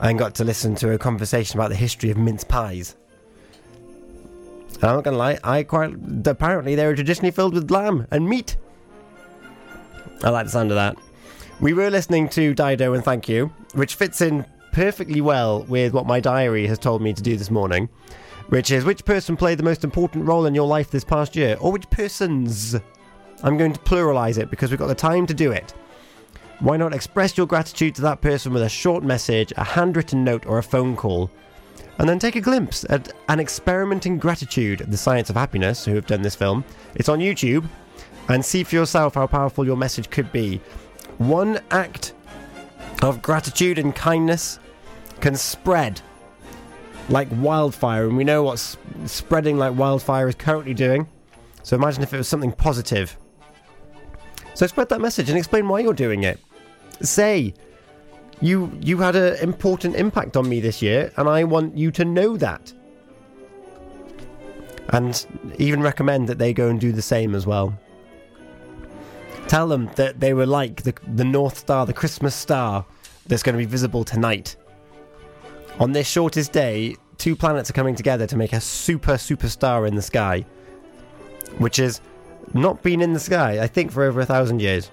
and 0.00 0.18
got 0.18 0.34
to 0.36 0.44
listen 0.44 0.74
to 0.76 0.92
a 0.92 0.98
conversation 0.98 1.60
about 1.60 1.68
the 1.68 1.76
history 1.76 2.10
of 2.10 2.16
mince 2.16 2.44
pies. 2.44 2.96
I'm 4.82 4.96
not 4.96 5.04
gonna 5.04 5.16
lie, 5.16 5.38
I 5.44 5.62
quite 5.62 5.94
apparently 6.26 6.74
they 6.74 6.86
were 6.86 6.94
traditionally 6.94 7.30
filled 7.30 7.54
with 7.54 7.70
lamb 7.70 8.06
and 8.10 8.28
meat. 8.28 8.56
I 10.22 10.30
like 10.30 10.46
the 10.46 10.52
sound 10.52 10.70
of 10.70 10.76
that. 10.76 10.96
We 11.60 11.72
were 11.72 11.90
listening 11.90 12.28
to 12.30 12.54
Dido 12.54 12.94
and 12.94 13.04
Thank 13.04 13.28
You, 13.28 13.52
which 13.74 13.94
fits 13.94 14.20
in 14.20 14.46
perfectly 14.72 15.20
well 15.20 15.64
with 15.64 15.92
what 15.92 16.06
my 16.06 16.20
diary 16.20 16.66
has 16.66 16.78
told 16.78 17.02
me 17.02 17.12
to 17.12 17.22
do 17.22 17.36
this 17.36 17.50
morning. 17.50 17.88
which 18.50 18.70
is 18.72 18.84
which 18.84 19.04
person 19.04 19.36
played 19.36 19.58
the 19.58 19.64
most 19.64 19.84
important 19.84 20.26
role 20.26 20.44
in 20.46 20.54
your 20.54 20.66
life 20.66 20.90
this 20.90 21.04
past 21.04 21.36
year, 21.36 21.56
or 21.60 21.70
which 21.72 21.88
persons? 21.90 22.74
I'm 23.42 23.56
going 23.56 23.72
to 23.72 23.80
pluralize 23.80 24.38
it 24.38 24.50
because 24.50 24.70
we've 24.70 24.78
got 24.78 24.88
the 24.88 24.94
time 24.94 25.26
to 25.28 25.34
do 25.34 25.52
it. 25.52 25.72
Why 26.58 26.76
not 26.76 26.92
express 26.92 27.38
your 27.38 27.46
gratitude 27.46 27.94
to 27.94 28.02
that 28.02 28.20
person 28.20 28.52
with 28.52 28.62
a 28.62 28.68
short 28.68 29.02
message, 29.02 29.52
a 29.56 29.64
handwritten 29.64 30.24
note, 30.24 30.46
or 30.46 30.58
a 30.58 30.62
phone 30.62 30.96
call? 30.96 31.30
And 31.98 32.08
then 32.08 32.18
take 32.18 32.36
a 32.36 32.40
glimpse 32.40 32.84
at 32.88 33.12
an 33.28 33.40
experiment 33.40 34.06
in 34.06 34.18
gratitude, 34.18 34.80
the 34.88 34.96
science 34.96 35.28
of 35.28 35.36
happiness, 35.36 35.84
who 35.84 35.94
have 35.94 36.06
done 36.06 36.22
this 36.22 36.34
film. 36.34 36.64
It's 36.94 37.08
on 37.08 37.18
YouTube, 37.18 37.66
and 38.28 38.44
see 38.44 38.64
for 38.64 38.76
yourself 38.76 39.14
how 39.14 39.26
powerful 39.26 39.66
your 39.66 39.76
message 39.76 40.08
could 40.08 40.32
be. 40.32 40.60
One 41.18 41.60
act 41.70 42.14
of 43.02 43.20
gratitude 43.22 43.78
and 43.78 43.94
kindness 43.94 44.58
can 45.20 45.36
spread 45.36 46.00
like 47.08 47.28
wildfire, 47.32 48.06
and 48.06 48.16
we 48.16 48.24
know 48.24 48.44
what 48.44 48.76
spreading 49.06 49.58
like 49.58 49.76
wildfire 49.76 50.28
is 50.28 50.34
currently 50.36 50.74
doing. 50.74 51.06
So 51.62 51.76
imagine 51.76 52.02
if 52.02 52.14
it 52.14 52.18
was 52.18 52.28
something 52.28 52.52
positive. 52.52 53.16
So 54.54 54.66
spread 54.66 54.88
that 54.90 55.00
message 55.00 55.28
and 55.28 55.36
explain 55.36 55.68
why 55.68 55.80
you're 55.80 55.92
doing 55.92 56.22
it. 56.22 56.38
Say, 57.02 57.54
you 58.40 58.76
you 58.80 58.98
had 58.98 59.16
an 59.16 59.36
important 59.36 59.96
impact 59.96 60.36
on 60.36 60.48
me 60.48 60.60
this 60.60 60.80
year, 60.80 61.12
and 61.16 61.28
I 61.28 61.44
want 61.44 61.76
you 61.76 61.90
to 61.92 62.04
know 62.04 62.36
that. 62.36 62.72
And 64.88 65.24
even 65.58 65.82
recommend 65.82 66.28
that 66.28 66.38
they 66.38 66.52
go 66.52 66.68
and 66.68 66.80
do 66.80 66.90
the 66.90 67.02
same 67.02 67.34
as 67.34 67.46
well. 67.46 67.78
Tell 69.46 69.68
them 69.68 69.90
that 69.96 70.20
they 70.20 70.34
were 70.34 70.46
like 70.46 70.82
the, 70.82 70.94
the 71.14 71.24
North 71.24 71.58
Star, 71.58 71.86
the 71.86 71.92
Christmas 71.92 72.34
star 72.34 72.84
that's 73.26 73.42
going 73.42 73.54
to 73.54 73.58
be 73.58 73.66
visible 73.66 74.04
tonight. 74.04 74.56
On 75.78 75.92
this 75.92 76.08
shortest 76.08 76.52
day, 76.52 76.96
two 77.18 77.36
planets 77.36 77.70
are 77.70 77.72
coming 77.72 77.94
together 77.94 78.26
to 78.26 78.36
make 78.36 78.52
a 78.52 78.60
super 78.60 79.14
superstar 79.14 79.86
in 79.86 79.94
the 79.94 80.02
sky, 80.02 80.44
which 81.58 81.76
has 81.76 82.00
not 82.54 82.82
been 82.82 83.00
in 83.00 83.12
the 83.12 83.20
sky, 83.20 83.60
I 83.60 83.66
think, 83.66 83.92
for 83.92 84.02
over 84.02 84.20
a 84.20 84.26
thousand 84.26 84.60
years. 84.60 84.90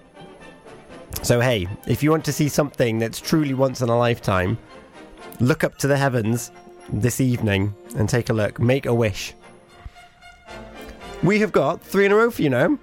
So, 1.23 1.39
hey, 1.39 1.67
if 1.87 2.03
you 2.03 2.11
want 2.11 2.25
to 2.25 2.33
see 2.33 2.49
something 2.49 2.99
that's 2.99 3.19
truly 3.19 3.53
once 3.53 3.81
in 3.81 3.89
a 3.89 3.97
lifetime, 3.97 4.57
look 5.39 5.63
up 5.63 5.77
to 5.79 5.87
the 5.87 5.97
heavens 5.97 6.51
this 6.89 7.19
evening 7.19 7.73
and 7.95 8.07
take 8.07 8.29
a 8.29 8.33
look. 8.33 8.59
Make 8.59 8.85
a 8.85 8.93
wish. 8.93 9.33
We 11.23 11.39
have 11.39 11.51
got 11.51 11.81
three 11.81 12.05
in 12.05 12.11
a 12.11 12.15
row 12.15 12.31
for 12.31 12.41
you 12.41 12.49
now. 12.49 12.77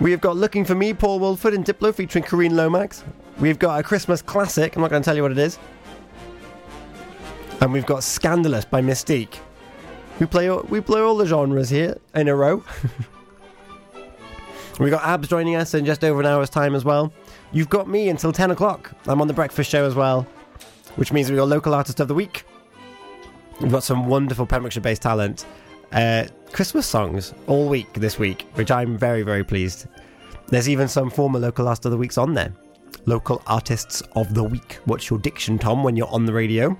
We 0.00 0.12
have 0.12 0.20
got 0.20 0.36
Looking 0.36 0.64
for 0.64 0.76
Me, 0.76 0.94
Paul 0.94 1.18
Woolford 1.18 1.54
and 1.54 1.64
Diplo 1.64 1.92
featuring 1.92 2.24
Kareen 2.24 2.52
Lomax. 2.52 3.02
We've 3.40 3.58
got 3.58 3.80
a 3.80 3.82
Christmas 3.82 4.22
classic, 4.22 4.76
I'm 4.76 4.82
not 4.82 4.90
going 4.90 5.02
to 5.02 5.04
tell 5.04 5.16
you 5.16 5.22
what 5.22 5.32
it 5.32 5.38
is. 5.38 5.58
And 7.60 7.72
we've 7.72 7.86
got 7.86 8.04
Scandalous 8.04 8.64
by 8.64 8.80
Mis-Teeq. 8.80 9.40
We 10.20 10.26
play 10.26 10.48
all, 10.48 10.62
we 10.68 10.80
play 10.80 11.00
all 11.00 11.16
the 11.16 11.26
genres 11.26 11.68
here 11.68 11.98
in 12.14 12.28
a 12.28 12.34
row. 12.34 12.62
we 14.78 14.90
got 14.90 15.02
Abz 15.02 15.28
joining 15.28 15.56
us 15.56 15.74
in 15.74 15.84
just 15.84 16.04
over 16.04 16.20
an 16.20 16.26
hour's 16.26 16.50
time 16.50 16.74
as 16.74 16.84
well. 16.84 17.12
You've 17.52 17.68
got 17.68 17.88
me 17.88 18.08
until 18.08 18.32
10 18.32 18.52
o'clock. 18.52 18.92
I'm 19.06 19.20
on 19.20 19.28
the 19.28 19.34
breakfast 19.34 19.70
show 19.70 19.84
as 19.84 19.94
well, 19.94 20.22
which 20.96 21.12
means 21.12 21.30
we've 21.30 21.38
got 21.38 21.48
local 21.48 21.74
artist 21.74 22.00
of 22.00 22.08
the 22.08 22.14
week. 22.14 22.44
We've 23.60 23.72
got 23.72 23.82
some 23.82 24.06
wonderful 24.06 24.46
Pembrokeshire 24.46 24.82
based 24.82 25.02
talent. 25.02 25.46
Uh, 25.90 26.26
Christmas 26.52 26.86
songs 26.86 27.34
all 27.46 27.68
week 27.68 27.92
this 27.94 28.18
week, 28.18 28.46
which 28.54 28.70
I'm 28.70 28.96
very, 28.96 29.22
very 29.22 29.42
pleased. 29.42 29.86
There's 30.48 30.68
even 30.68 30.86
some 30.86 31.10
former 31.10 31.38
local 31.38 31.66
artist 31.66 31.84
of 31.86 31.92
the 31.92 31.98
weeks 31.98 32.16
on 32.16 32.34
there. 32.34 32.52
Local 33.06 33.42
artists 33.46 34.02
of 34.14 34.32
the 34.34 34.44
week. 34.44 34.78
What's 34.84 35.10
your 35.10 35.18
diction, 35.18 35.58
Tom, 35.58 35.82
when 35.82 35.96
you're 35.96 36.08
on 36.08 36.24
the 36.24 36.32
radio? 36.32 36.78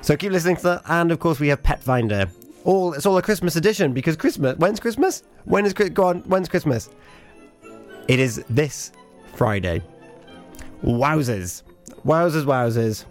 So 0.00 0.16
keep 0.16 0.32
listening 0.32 0.56
to 0.56 0.62
that, 0.64 0.82
and 0.88 1.10
of 1.12 1.18
course 1.18 1.40
we 1.40 1.48
have 1.48 1.62
Pet 1.62 1.82
Finder. 1.82 2.28
All 2.64 2.94
it's 2.94 3.06
all 3.06 3.16
a 3.16 3.22
Christmas 3.22 3.56
edition 3.56 3.92
because 3.92 4.16
Christmas. 4.16 4.56
When's 4.58 4.80
Christmas? 4.80 5.22
When 5.44 5.66
is 5.66 5.74
Chri- 5.74 5.92
go 5.92 6.04
on? 6.04 6.20
When's 6.20 6.48
Christmas? 6.48 6.88
It 8.08 8.18
is 8.18 8.44
this 8.48 8.92
Friday. 9.34 9.82
Wowzers, 10.82 11.62
wowzers, 12.04 12.44
wowzers. 12.44 13.04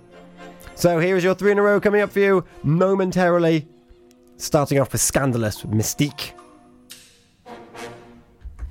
So 0.76 1.00
here 1.00 1.16
is 1.16 1.24
your 1.24 1.36
three 1.36 1.52
in 1.52 1.60
a 1.60 1.62
row 1.62 1.80
coming 1.80 2.02
up 2.02 2.12
for 2.12 2.20
you 2.20 2.46
momentarily. 2.64 3.68
Starting 4.38 4.80
off 4.80 4.92
with 4.92 5.02
Scandalous 5.02 5.64
with 5.64 5.74
Mis-Teeq. 5.74 6.32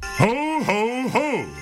Ho, 0.04 0.62
ho, 0.62 1.08
ho! 1.08 1.61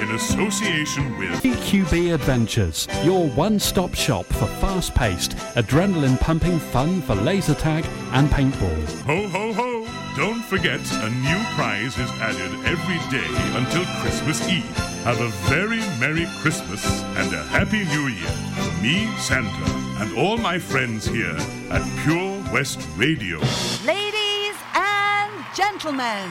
in 0.00 0.10
association 0.12 1.18
with 1.18 1.42
EQB 1.42 2.14
Adventures, 2.14 2.86
your 3.02 3.28
one 3.30 3.58
stop 3.58 3.94
shop 3.94 4.24
for 4.26 4.46
fast 4.60 4.94
paced, 4.94 5.32
adrenaline 5.56 6.18
pumping 6.20 6.58
fun 6.58 7.02
for 7.02 7.14
laser 7.16 7.54
tag 7.54 7.84
and 8.12 8.28
paintball. 8.28 8.86
Ho, 9.02 9.28
ho, 9.28 9.52
ho! 9.52 9.88
Don't 10.16 10.42
forget, 10.44 10.80
a 11.02 11.10
new 11.10 11.38
prize 11.54 11.98
is 11.98 12.10
added 12.20 12.52
every 12.66 12.98
day 13.10 13.56
until 13.56 13.84
Christmas 14.00 14.46
Eve. 14.48 14.76
Have 15.04 15.20
a 15.20 15.28
very 15.48 15.80
Merry 15.98 16.26
Christmas 16.40 16.84
and 17.16 17.32
a 17.32 17.42
Happy 17.44 17.84
New 17.84 18.08
Year 18.08 18.30
from 18.56 18.82
me, 18.82 19.06
Santa, 19.18 19.70
and 20.02 20.16
all 20.18 20.36
my 20.36 20.58
friends 20.58 21.06
here 21.06 21.36
at 21.70 21.82
Pure 22.04 22.52
West 22.52 22.80
Radio. 22.96 23.38
Ladies 23.84 24.56
and 24.74 25.32
gentlemen, 25.54 26.30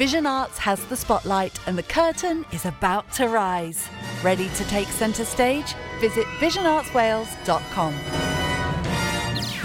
Vision 0.00 0.24
Arts 0.24 0.56
has 0.56 0.82
the 0.86 0.96
spotlight 0.96 1.60
and 1.66 1.76
the 1.76 1.82
curtain 1.82 2.46
is 2.52 2.64
about 2.64 3.12
to 3.12 3.28
rise. 3.28 3.86
Ready 4.22 4.48
to 4.48 4.64
take 4.64 4.88
centre 4.88 5.26
stage? 5.26 5.74
Visit 6.00 6.24
visionartswales.com. 6.38 7.94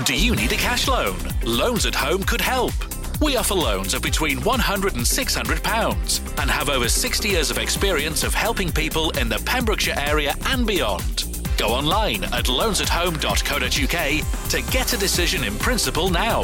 Do 0.04 0.13
you 0.13 0.36
need 0.36 0.52
a 0.52 0.58
cash 0.58 0.89
loan? 0.89 1.15
Loans 1.45 1.86
at 1.86 1.95
Home 1.95 2.21
could 2.21 2.41
help. 2.41 2.74
We 3.21 3.38
offer 3.38 3.54
loans 3.54 3.93
of 3.93 4.02
between 4.02 4.39
£100 4.39 4.95
and 4.95 5.06
£600 5.06 6.41
and 6.41 6.52
have 6.52 6.67
over 6.67 6.89
60 6.89 7.30
years 7.30 7.50
of 7.50 7.58
experience 7.58 8.26
of 8.26 8.34
helping 8.34 8.74
people 8.74 9.12
in 9.12 9.30
the 9.30 9.41
Pembrokeshire 9.45 9.95
area 9.98 10.36
and 10.48 10.67
beyond. 10.67 11.24
Go 11.58 11.69
online 11.69 12.26
at 12.26 12.48
loansathome.co.uk 12.48 14.50
to 14.50 14.62
get 14.74 14.91
a 14.91 14.98
decision 14.98 15.45
in 15.45 15.58
principle 15.60 16.10
now. 16.10 16.41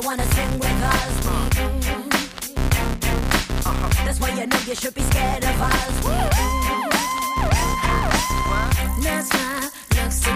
you 0.00 0.06
wanna 0.06 0.24
sing 0.24 0.58
with 0.58 0.82
us? 0.82 1.20
Mm-hmm. 1.26 2.08
That's 4.04 4.20
why 4.20 4.30
you 4.30 4.46
know 4.46 4.58
you 4.66 4.74
should 4.74 4.94
be 4.94 5.02
scared 5.02 5.44
of 5.44 5.60
us. 5.60 6.00
Mm-hmm. 6.00 7.00
That's 9.02 9.32
my 9.34 9.70
looks 9.96 10.20
to. 10.20 10.30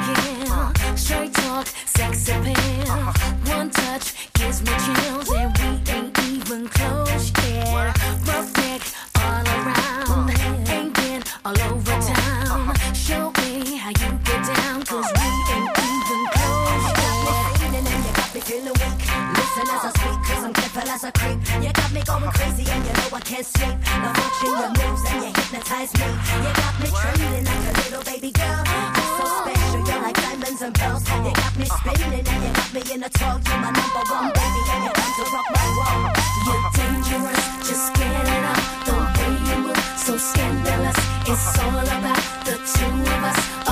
Straight 0.97 1.35
talk, 1.35 1.67
sex 1.87 2.29
appeal. 2.29 3.13
One 3.55 3.71
touch 3.71 4.15
gives 4.35 4.63
me 4.63 4.73
chills, 4.85 5.31
and 5.31 5.57
we 5.59 5.65
ain't 5.93 6.19
even 6.19 6.69
close. 6.69 7.02
as 20.93 21.05
creep. 21.17 21.41
You 21.65 21.73
got 21.73 21.91
me 21.93 22.03
going 22.05 22.31
crazy 22.37 22.69
and 22.69 22.85
you 22.85 22.93
know 22.93 23.17
I 23.17 23.21
can't 23.21 23.47
sleep. 23.47 23.77
I'm 23.89 24.13
watching 24.13 24.53
your 24.61 24.71
moves 24.77 25.03
and 25.09 25.25
you 25.25 25.31
hypnotize 25.33 25.93
me. 25.97 26.09
You 26.45 26.53
got 26.53 26.75
me 26.81 26.89
treating 26.93 27.45
like 27.49 27.65
a 27.65 27.73
little 27.81 28.05
baby 28.05 28.31
girl. 28.31 28.61
You're 28.61 29.13
so 29.17 29.25
special, 29.41 29.81
you're 29.89 30.03
like 30.05 30.17
diamonds 30.21 30.61
and 30.61 30.75
pearls. 30.75 31.03
You 31.09 31.33
got 31.33 31.53
me 31.57 31.65
spinning 31.65 32.27
and 32.29 32.41
you 32.45 32.53
got 32.53 32.71
me 32.77 32.83
in 32.93 33.01
a 33.03 33.09
twirl. 33.09 33.41
You're 33.41 33.61
my 33.65 33.71
number 33.73 34.05
one 34.05 34.29
baby 34.37 34.63
and 34.69 34.83
you're 34.85 35.01
to 35.17 35.25
rock 35.33 35.49
my 35.57 35.69
world. 35.81 36.13
You're 36.45 36.65
dangerous, 36.77 37.43
just 37.65 37.87
get 37.97 38.13
it 38.13 38.45
up. 38.53 38.61
The 38.85 38.93
way 39.17 39.33
you 39.49 39.57
move, 39.65 39.85
so 39.97 40.13
scandalous. 40.21 40.99
It's 41.25 41.59
all 41.59 41.81
about 41.89 42.21
the 42.45 42.57
two 42.69 42.93
of 42.93 43.25
us. 43.33 43.72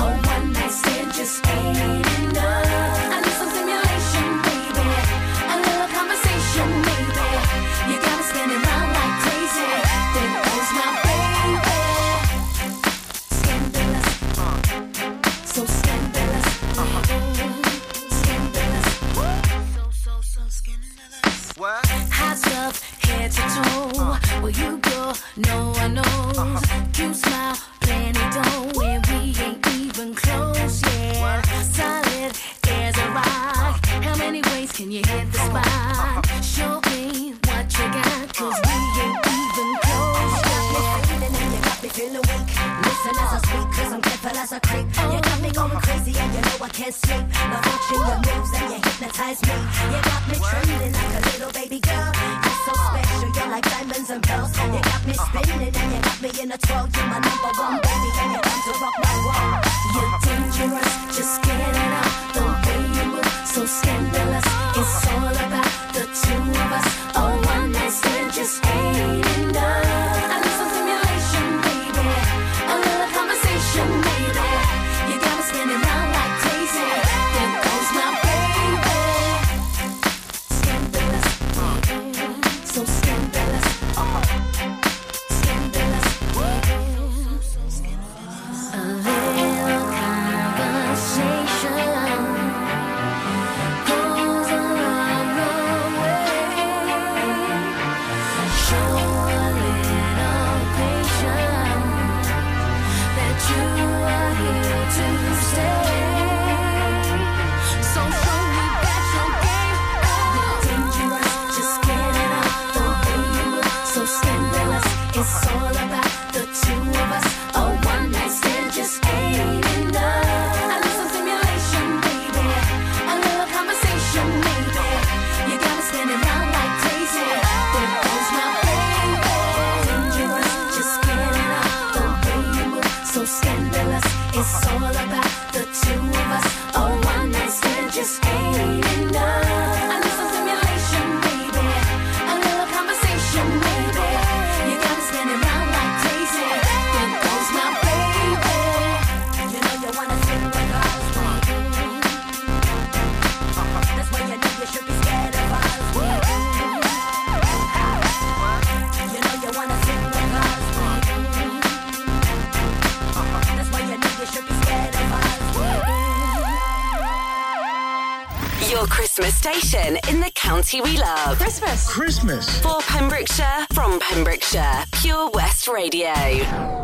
party 170.71 170.91
we 170.91 170.97
love. 170.97 171.37
Christmas. 171.37 171.89
Christmas. 171.89 172.61
For 172.61 172.79
Pembrokeshire, 172.81 173.67
from 173.73 173.99
Pembrokeshire, 173.99 174.85
Pure 174.93 175.31
West 175.31 175.67
Radio. 175.67 176.80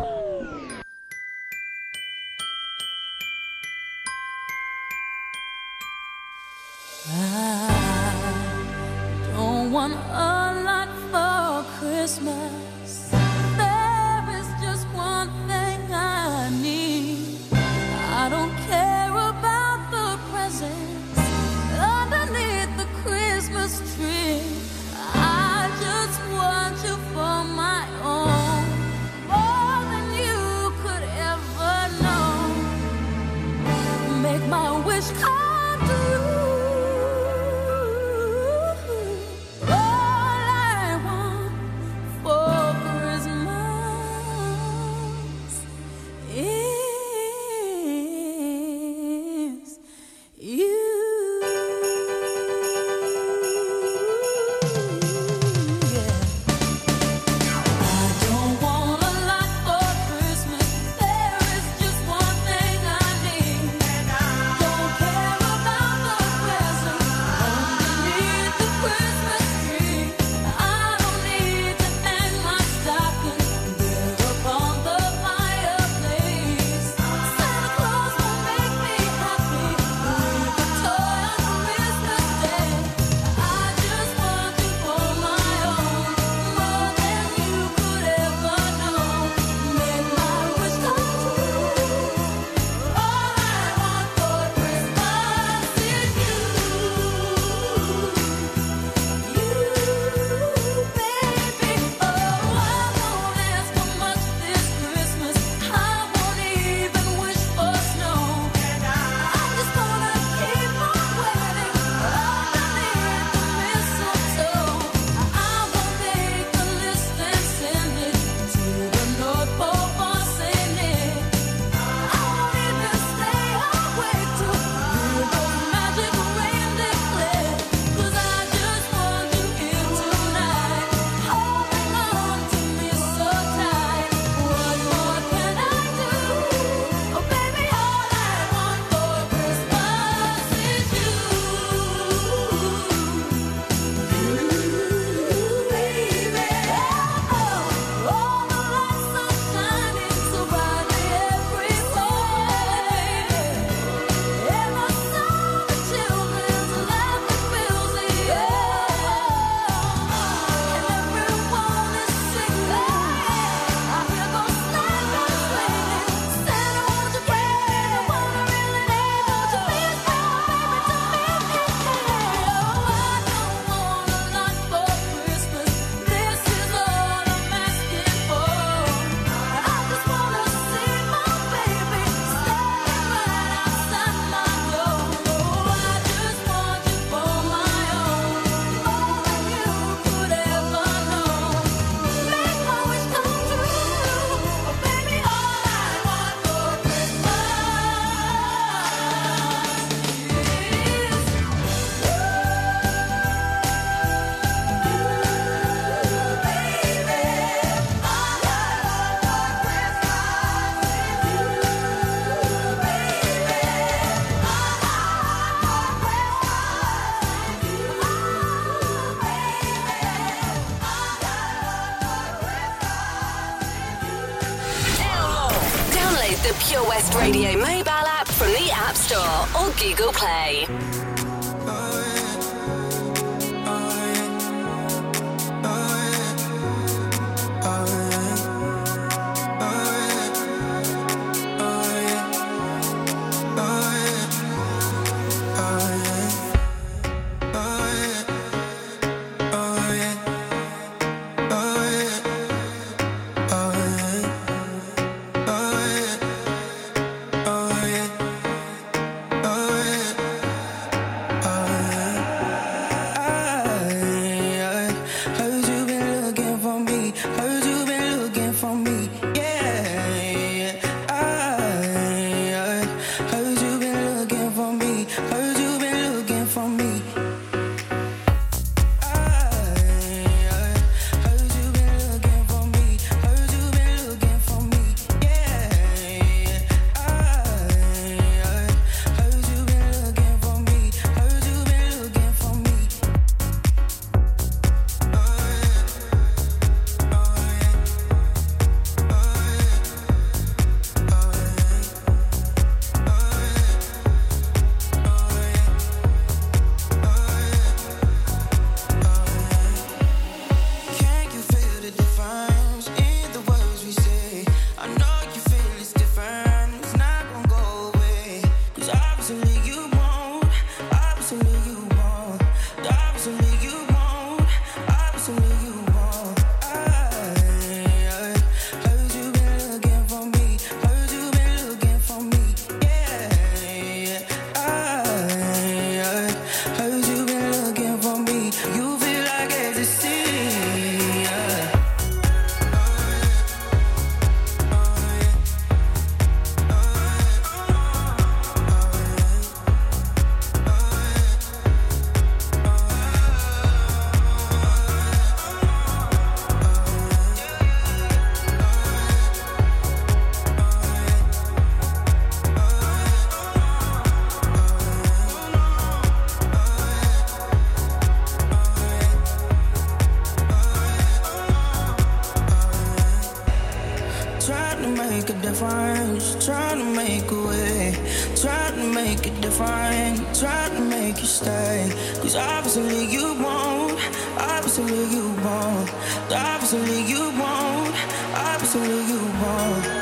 Cause 381.40 382.34
obviously 382.34 383.06
you 383.06 383.34
won't, 383.34 384.00
obviously 384.38 385.04
you 385.14 385.30
won't, 385.44 385.90
obviously 386.32 387.02
you 387.02 387.30
won't, 387.38 387.94
obviously 388.34 388.80
you 389.06 389.20
won't. 389.40 389.97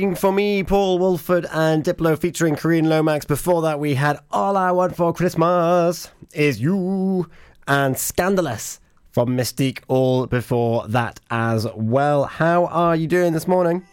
Looking 0.00 0.14
for 0.14 0.32
me, 0.32 0.64
Paul 0.64 0.98
Woolford 0.98 1.44
and 1.52 1.84
Diplo 1.84 2.18
featuring 2.18 2.56
Kareen 2.56 2.88
Lomax. 2.88 3.26
Before 3.26 3.60
that, 3.60 3.78
we 3.78 3.96
had 3.96 4.18
All 4.30 4.56
I 4.56 4.70
Want 4.70 4.96
for 4.96 5.12
Christmas 5.12 6.08
Is 6.32 6.58
You 6.58 7.28
and 7.68 7.98
Scandalous 7.98 8.80
from 9.12 9.36
Mis-Teeq. 9.36 9.80
All 9.88 10.26
before 10.26 10.88
that 10.88 11.20
as 11.30 11.66
well. 11.74 12.24
How 12.24 12.64
are 12.68 12.96
you 12.96 13.06
doing 13.06 13.34
this 13.34 13.46
morning? 13.46 13.84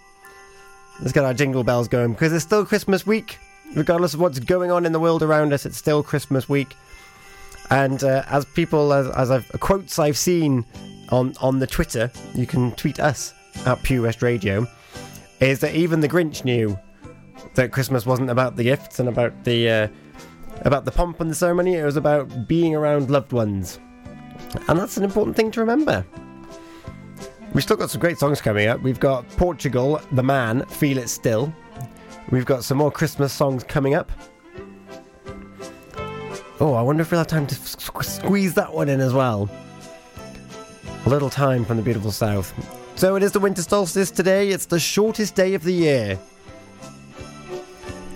Let's 1.02 1.12
get 1.12 1.26
our 1.26 1.34
jingle 1.34 1.66
bells 1.66 1.90
going 1.90 2.14
because 2.14 2.32
it's 2.32 2.46
still 2.46 2.66
Christmas 2.66 3.06
week. 3.06 3.38
Regardless 3.76 4.14
of 4.14 4.22
what's 4.22 4.40
going 4.40 4.72
on 4.72 4.86
in 4.86 4.94
the 4.94 5.02
world 5.02 5.24
around 5.24 5.52
us, 5.52 5.66
it's 5.66 5.76
still 5.76 6.04
Christmas 6.04 6.48
week. 6.48 6.74
And 7.70 8.02
uh, 8.02 8.24
as 8.28 8.46
people, 8.46 8.94
as, 8.94 9.10
as 9.10 9.30
I've 9.30 9.50
quotes 9.60 10.00
I've 10.00 10.18
seen 10.18 10.64
on 11.10 11.34
on 11.42 11.60
the 11.60 11.68
Twitter, 11.68 12.10
you 12.34 12.48
can 12.48 12.72
tweet 12.76 12.98
us 12.98 13.34
at 13.66 13.84
Pure 13.84 14.04
West 14.04 14.22
Radio 14.22 14.66
is 15.40 15.60
that 15.60 15.76
even 15.76 16.00
the 16.00 16.10
Grinch 16.10 16.44
knew 16.44 16.78
that 17.56 17.72
Christmas 17.72 18.06
wasn't 18.06 18.30
about 18.30 18.56
the 18.56 18.64
gifts 18.64 19.00
and 19.00 19.10
about 19.10 19.44
the 19.44 19.70
uh, 19.70 19.88
about 20.62 20.86
the 20.86 20.92
pomp 20.92 21.20
and 21.20 21.30
the 21.30 21.36
ceremony. 21.36 21.76
It 21.76 21.84
was 21.84 21.98
about 21.98 22.48
being 22.48 22.76
around 22.76 23.10
loved 23.10 23.32
ones, 23.32 23.80
and 24.68 24.80
that's 24.80 24.98
an 24.98 25.04
important 25.04 25.36
thing 25.36 25.52
to 25.52 25.60
remember. 25.60 26.06
We've 27.54 27.64
still 27.64 27.78
got 27.78 27.90
some 27.90 28.02
great 28.02 28.18
songs 28.18 28.42
coming 28.42 28.68
up. 28.68 28.82
We've 28.82 29.00
got 29.00 29.28
Portugal, 29.30 30.02
The 30.12 30.24
Man, 30.24 30.66
Feel 30.66 30.98
It 30.98 31.08
Still. 31.08 31.54
We've 32.30 32.46
got 32.46 32.64
some 32.64 32.78
more 32.78 32.92
Christmas 32.92 33.32
songs 33.32 33.64
coming 33.64 33.96
up. 33.96 34.12
Oh, 36.60 36.74
I 36.74 36.82
wonder 36.82 37.02
if 37.02 37.12
we'll 37.12 37.20
have 37.20 37.28
time 37.28 37.48
to 37.48 37.56
squeeze 37.56 38.54
that 38.56 38.74
one 38.74 38.90
in 38.90 39.00
as 39.00 39.14
well. 39.14 39.50
A 41.06 41.10
little 41.10 41.30
time 41.30 41.64
from 41.64 41.78
the 41.78 41.84
beautiful 41.84 42.12
south. 42.12 42.54
So 42.98 43.16
it 43.16 43.22
is 43.22 43.32
the 43.32 43.40
winter 43.40 43.62
solstice 43.62 44.10
today. 44.10 44.50
It's 44.50 44.66
the 44.66 44.80
shortest 44.80 45.36
day 45.36 45.54
of 45.54 45.64
the 45.64 45.72
year. 45.72 46.16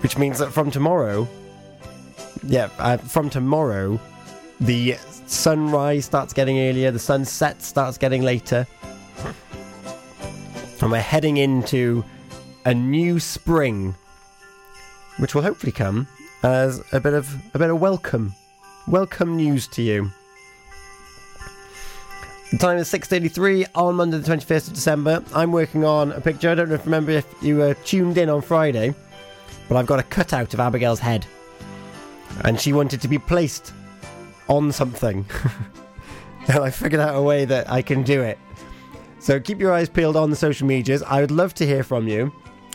Which 0.00 0.18
means 0.18 0.40
that 0.40 0.52
from 0.52 0.72
tomorrow, 0.72 1.28
yeah, 2.42 2.68
uh, 2.80 2.96
from 2.96 3.30
tomorrow, 3.30 4.00
the 4.58 4.96
sunrise 5.26 6.06
starts 6.06 6.32
getting 6.32 6.58
earlier, 6.58 6.90
the 6.90 6.98
sunset 6.98 7.62
starts 7.62 7.96
getting 7.96 8.22
later. 8.22 8.66
And 10.80 10.90
we're 10.90 11.00
heading 11.00 11.36
into 11.36 12.04
a 12.64 12.74
new 12.74 13.20
spring, 13.20 13.94
which 15.18 15.32
will 15.32 15.42
hopefully 15.42 15.70
come 15.70 16.08
as 16.42 16.82
a 16.90 16.98
bit 16.98 17.14
of 17.14 17.32
a 17.54 17.58
bit 17.60 17.70
of 17.70 17.80
welcome, 17.80 18.34
welcome 18.88 19.36
news 19.36 19.68
to 19.68 19.82
you. 19.82 20.10
The 22.52 22.58
time 22.58 22.76
is 22.76 22.92
6.33 22.92 23.64
on 23.74 23.94
Monday 23.96 24.18
the 24.18 24.30
21st 24.30 24.68
of 24.68 24.74
December. 24.74 25.24
I'm 25.34 25.52
working 25.52 25.86
on 25.86 26.12
a 26.12 26.20
picture. 26.20 26.50
I 26.50 26.54
don't 26.54 26.68
know 26.68 26.74
if 26.74 26.84
remember 26.84 27.12
if 27.12 27.24
you 27.40 27.56
were 27.56 27.72
tuned 27.72 28.18
in 28.18 28.28
on 28.28 28.42
Friday, 28.42 28.94
but 29.70 29.78
I've 29.78 29.86
got 29.86 29.98
a 29.98 30.02
cutout 30.02 30.52
of 30.52 30.60
Abigail's 30.60 30.98
head. 31.00 31.24
And 32.44 32.60
she 32.60 32.74
wanted 32.74 33.00
to 33.00 33.08
be 33.08 33.18
placed 33.18 33.72
on 34.48 34.70
something. 34.70 35.24
and 36.48 36.58
I 36.58 36.68
figured 36.68 37.00
out 37.00 37.16
a 37.16 37.22
way 37.22 37.46
that 37.46 37.70
I 37.70 37.80
can 37.80 38.02
do 38.02 38.20
it. 38.20 38.38
So 39.18 39.40
keep 39.40 39.58
your 39.58 39.72
eyes 39.72 39.88
peeled 39.88 40.16
on 40.16 40.28
the 40.28 40.36
social 40.36 40.66
medias. 40.66 41.02
I 41.04 41.22
would 41.22 41.30
love 41.30 41.54
to 41.54 41.66
hear 41.66 41.82
from 41.82 42.06
you. 42.06 42.30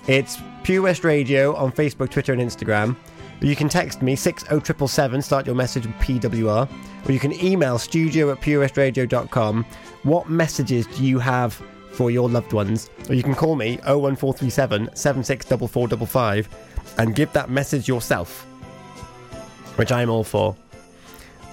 It's 0.07 0.39
Pure 0.63 0.81
West 0.81 1.03
Radio 1.03 1.53
on 1.55 1.71
Facebook, 1.71 2.09
Twitter, 2.09 2.33
and 2.33 2.41
Instagram. 2.41 2.95
You 3.41 3.55
can 3.55 3.69
text 3.69 4.01
me 4.01 4.15
60777, 4.15 5.21
start 5.21 5.45
your 5.45 5.53
message 5.53 5.85
with 5.85 5.95
PWR, 5.97 6.67
or 7.07 7.11
you 7.11 7.19
can 7.19 7.33
email 7.43 7.77
studio 7.79 8.31
at 8.31 8.41
purewestradio.com. 8.41 9.63
What 10.03 10.29
messages 10.29 10.87
do 10.87 11.03
you 11.03 11.19
have 11.19 11.53
for 11.91 12.11
your 12.11 12.29
loved 12.29 12.53
ones? 12.53 12.89
Or 13.09 13.15
you 13.15 13.23
can 13.23 13.35
call 13.35 13.55
me 13.55 13.77
01437 13.85 14.89
764455 14.93 16.49
and 16.99 17.15
give 17.15 17.31
that 17.33 17.49
message 17.49 17.87
yourself, 17.87 18.43
which 19.77 19.91
I'm 19.91 20.09
all 20.09 20.23
for. 20.23 20.55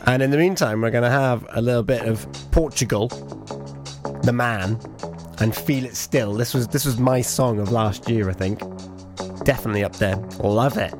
And 0.06 0.22
in 0.22 0.30
the 0.30 0.36
meantime, 0.36 0.82
we're 0.82 0.90
going 0.90 1.04
to 1.04 1.10
have 1.10 1.46
a 1.50 1.62
little 1.62 1.82
bit 1.82 2.02
of 2.02 2.26
Portugal, 2.50 3.08
the 4.22 4.32
man, 4.32 4.78
and 5.38 5.54
Feel 5.54 5.84
It 5.84 5.96
Still. 5.96 6.34
This 6.34 6.52
was 6.52 6.68
this 6.68 6.84
was 6.84 6.98
my 6.98 7.20
song 7.22 7.58
of 7.58 7.72
last 7.72 8.08
year, 8.08 8.28
I 8.28 8.34
think. 8.34 8.60
Definitely 9.44 9.84
up 9.84 9.96
there. 9.96 10.16
Love 10.40 10.76
it. 10.76 10.94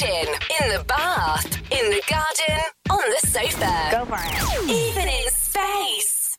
Kitchen, 0.00 0.34
in 0.60 0.68
the 0.76 0.84
bath, 0.84 1.56
in 1.70 1.90
the 1.90 2.02
garden, 2.08 2.64
on 2.90 2.98
the 2.98 3.26
sofa. 3.26 3.88
Go 3.92 4.04
for 4.04 4.18
it. 4.18 4.70
Even 4.70 5.08
in 5.08 5.28
space. 5.30 6.36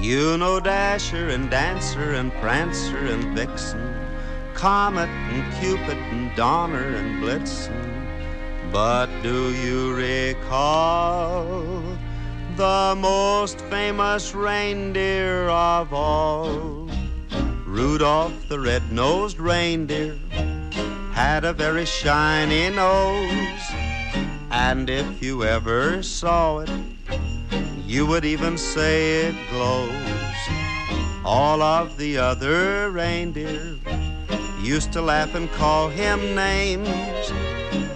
You 0.00 0.36
know 0.36 0.60
Dasher 0.60 1.28
and 1.30 1.50
Dancer 1.50 2.14
and 2.14 2.32
Prancer 2.34 3.06
and 3.06 3.36
Vixen, 3.36 3.94
Comet 4.54 5.08
and 5.08 5.54
Cupid 5.60 5.96
and 5.96 6.36
Donner 6.36 6.96
and 6.96 7.22
Blitzen. 7.22 7.90
But 8.70 9.08
do 9.22 9.52
you 9.54 9.94
recall 9.94 11.82
the 12.56 12.94
most 12.98 13.60
famous 13.62 14.34
reindeer 14.34 15.48
of 15.48 15.94
all? 15.94 16.83
Rudolph 17.74 18.48
the 18.48 18.60
red-nosed 18.60 19.40
reindeer 19.40 20.16
had 21.12 21.44
a 21.44 21.52
very 21.52 21.84
shiny 21.84 22.70
nose, 22.70 23.66
and 24.52 24.88
if 24.88 25.20
you 25.20 25.42
ever 25.42 26.00
saw 26.00 26.60
it, 26.60 26.70
you 27.84 28.06
would 28.06 28.24
even 28.24 28.56
say 28.56 29.26
it 29.26 29.34
glows. 29.50 29.90
All 31.24 31.62
of 31.62 31.98
the 31.98 32.16
other 32.16 32.90
reindeer 32.92 33.76
used 34.62 34.92
to 34.92 35.02
laugh 35.02 35.34
and 35.34 35.50
call 35.50 35.88
him 35.88 36.20
names. 36.36 37.32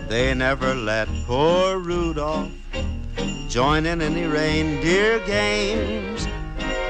They 0.09 0.35
never 0.35 0.74
let 0.74 1.07
poor 1.24 1.79
Rudolph 1.79 2.51
join 3.49 3.87
in 3.87 4.03
any 4.03 4.24
reindeer 4.24 5.20
games. 5.20 6.26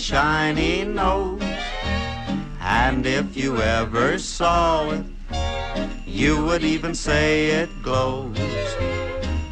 Shiny 0.00 0.84
nose. 0.84 1.42
And 2.60 3.04
if 3.04 3.36
you 3.36 3.60
ever 3.60 4.18
saw 4.18 4.90
it, 4.90 5.04
you 6.06 6.42
would 6.44 6.64
even 6.64 6.94
say 6.94 7.50
it 7.62 7.70
glows. 7.82 8.38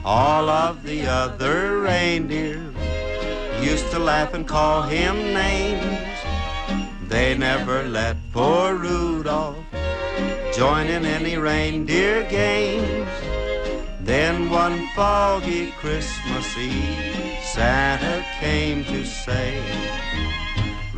All 0.05 0.49
of 0.49 0.83
the 0.85 1.07
other 1.07 1.81
reindeer 1.81 2.65
used 3.61 3.91
to 3.91 3.99
laugh 3.99 4.33
and 4.33 4.49
call 4.49 4.83
him 4.83 5.17
names. 5.35 6.19
They 7.09 7.37
never 7.37 7.83
let 7.83 8.17
poor 8.33 8.75
Rudolph 8.75 9.57
join 10.55 10.87
in 10.87 11.05
any 11.05 11.37
reindeer 11.37 12.29
games. 12.31 13.09
Then 14.01 14.49
one 14.49 14.89
foggy 14.97 15.73
Christmas 15.73 16.57
Eve, 16.57 17.37
Santa 17.43 18.25
came 18.41 18.83
to 18.85 19.05
say, 19.05 19.61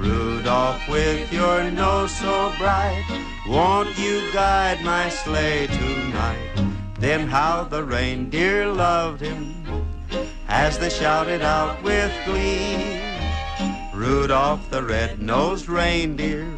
Rudolph, 0.00 0.88
with 0.88 1.30
your 1.30 1.70
nose 1.70 2.10
so 2.16 2.52
bright, 2.58 3.04
won't 3.46 3.98
you 3.98 4.22
guide 4.32 4.82
my 4.82 5.10
sleigh 5.10 5.66
tonight? 5.66 6.38
Then 6.98 7.28
how 7.28 7.64
the 7.64 7.84
reindeer 7.84 8.66
loved 8.66 9.20
him 9.20 9.54
as 10.48 10.78
they 10.78 10.88
shouted 10.88 11.42
out 11.42 11.82
with 11.82 12.10
glee. 12.24 12.98
Rudolph 13.94 14.70
the 14.70 14.82
red-nosed 14.82 15.68
reindeer, 15.68 16.50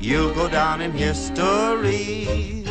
you'll 0.00 0.34
go 0.34 0.48
down 0.48 0.80
in 0.80 0.90
history. 0.90 2.64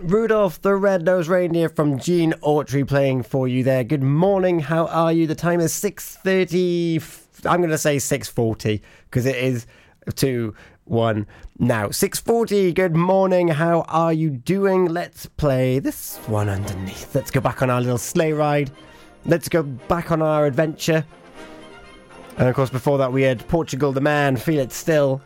Rudolph 0.00 0.60
the 0.60 0.76
Red-Nosed 0.76 1.28
Reindeer 1.28 1.70
from 1.70 1.98
Gene 1.98 2.34
Autry 2.42 2.86
playing 2.86 3.22
for 3.22 3.48
you 3.48 3.64
there. 3.64 3.82
Good 3.84 4.02
morning, 4.02 4.60
how 4.60 4.86
are 4.86 5.12
you? 5.12 5.26
The 5.26 5.34
time 5.34 5.60
is 5.60 5.72
6.30, 5.72 7.23
I'm 7.46 7.60
going 7.60 7.70
to 7.70 7.78
say 7.78 7.96
6.40 7.96 8.80
because 9.04 9.26
it 9.26 9.36
is 9.36 9.66
2, 10.14 10.54
1 10.84 11.26
now. 11.58 11.88
6.40, 11.88 12.74
good 12.74 12.96
morning, 12.96 13.48
how 13.48 13.82
are 13.88 14.12
you 14.12 14.30
doing? 14.30 14.86
Let's 14.86 15.26
play 15.26 15.78
this 15.78 16.16
one 16.26 16.48
underneath. 16.48 17.14
Let's 17.14 17.30
go 17.30 17.40
back 17.40 17.62
on 17.62 17.70
our 17.70 17.80
little 17.80 17.98
sleigh 17.98 18.32
ride. 18.32 18.70
Let's 19.26 19.48
go 19.48 19.62
back 19.62 20.10
on 20.10 20.20
our 20.20 20.46
adventure. 20.46 21.04
And 22.36 22.48
of 22.48 22.54
course, 22.54 22.70
before 22.70 22.98
that, 22.98 23.12
we 23.12 23.22
had 23.22 23.46
Portugal 23.48 23.92
the 23.92 24.00
Man, 24.00 24.36
Feel 24.36 24.60
It 24.60 24.72
Still. 24.72 25.22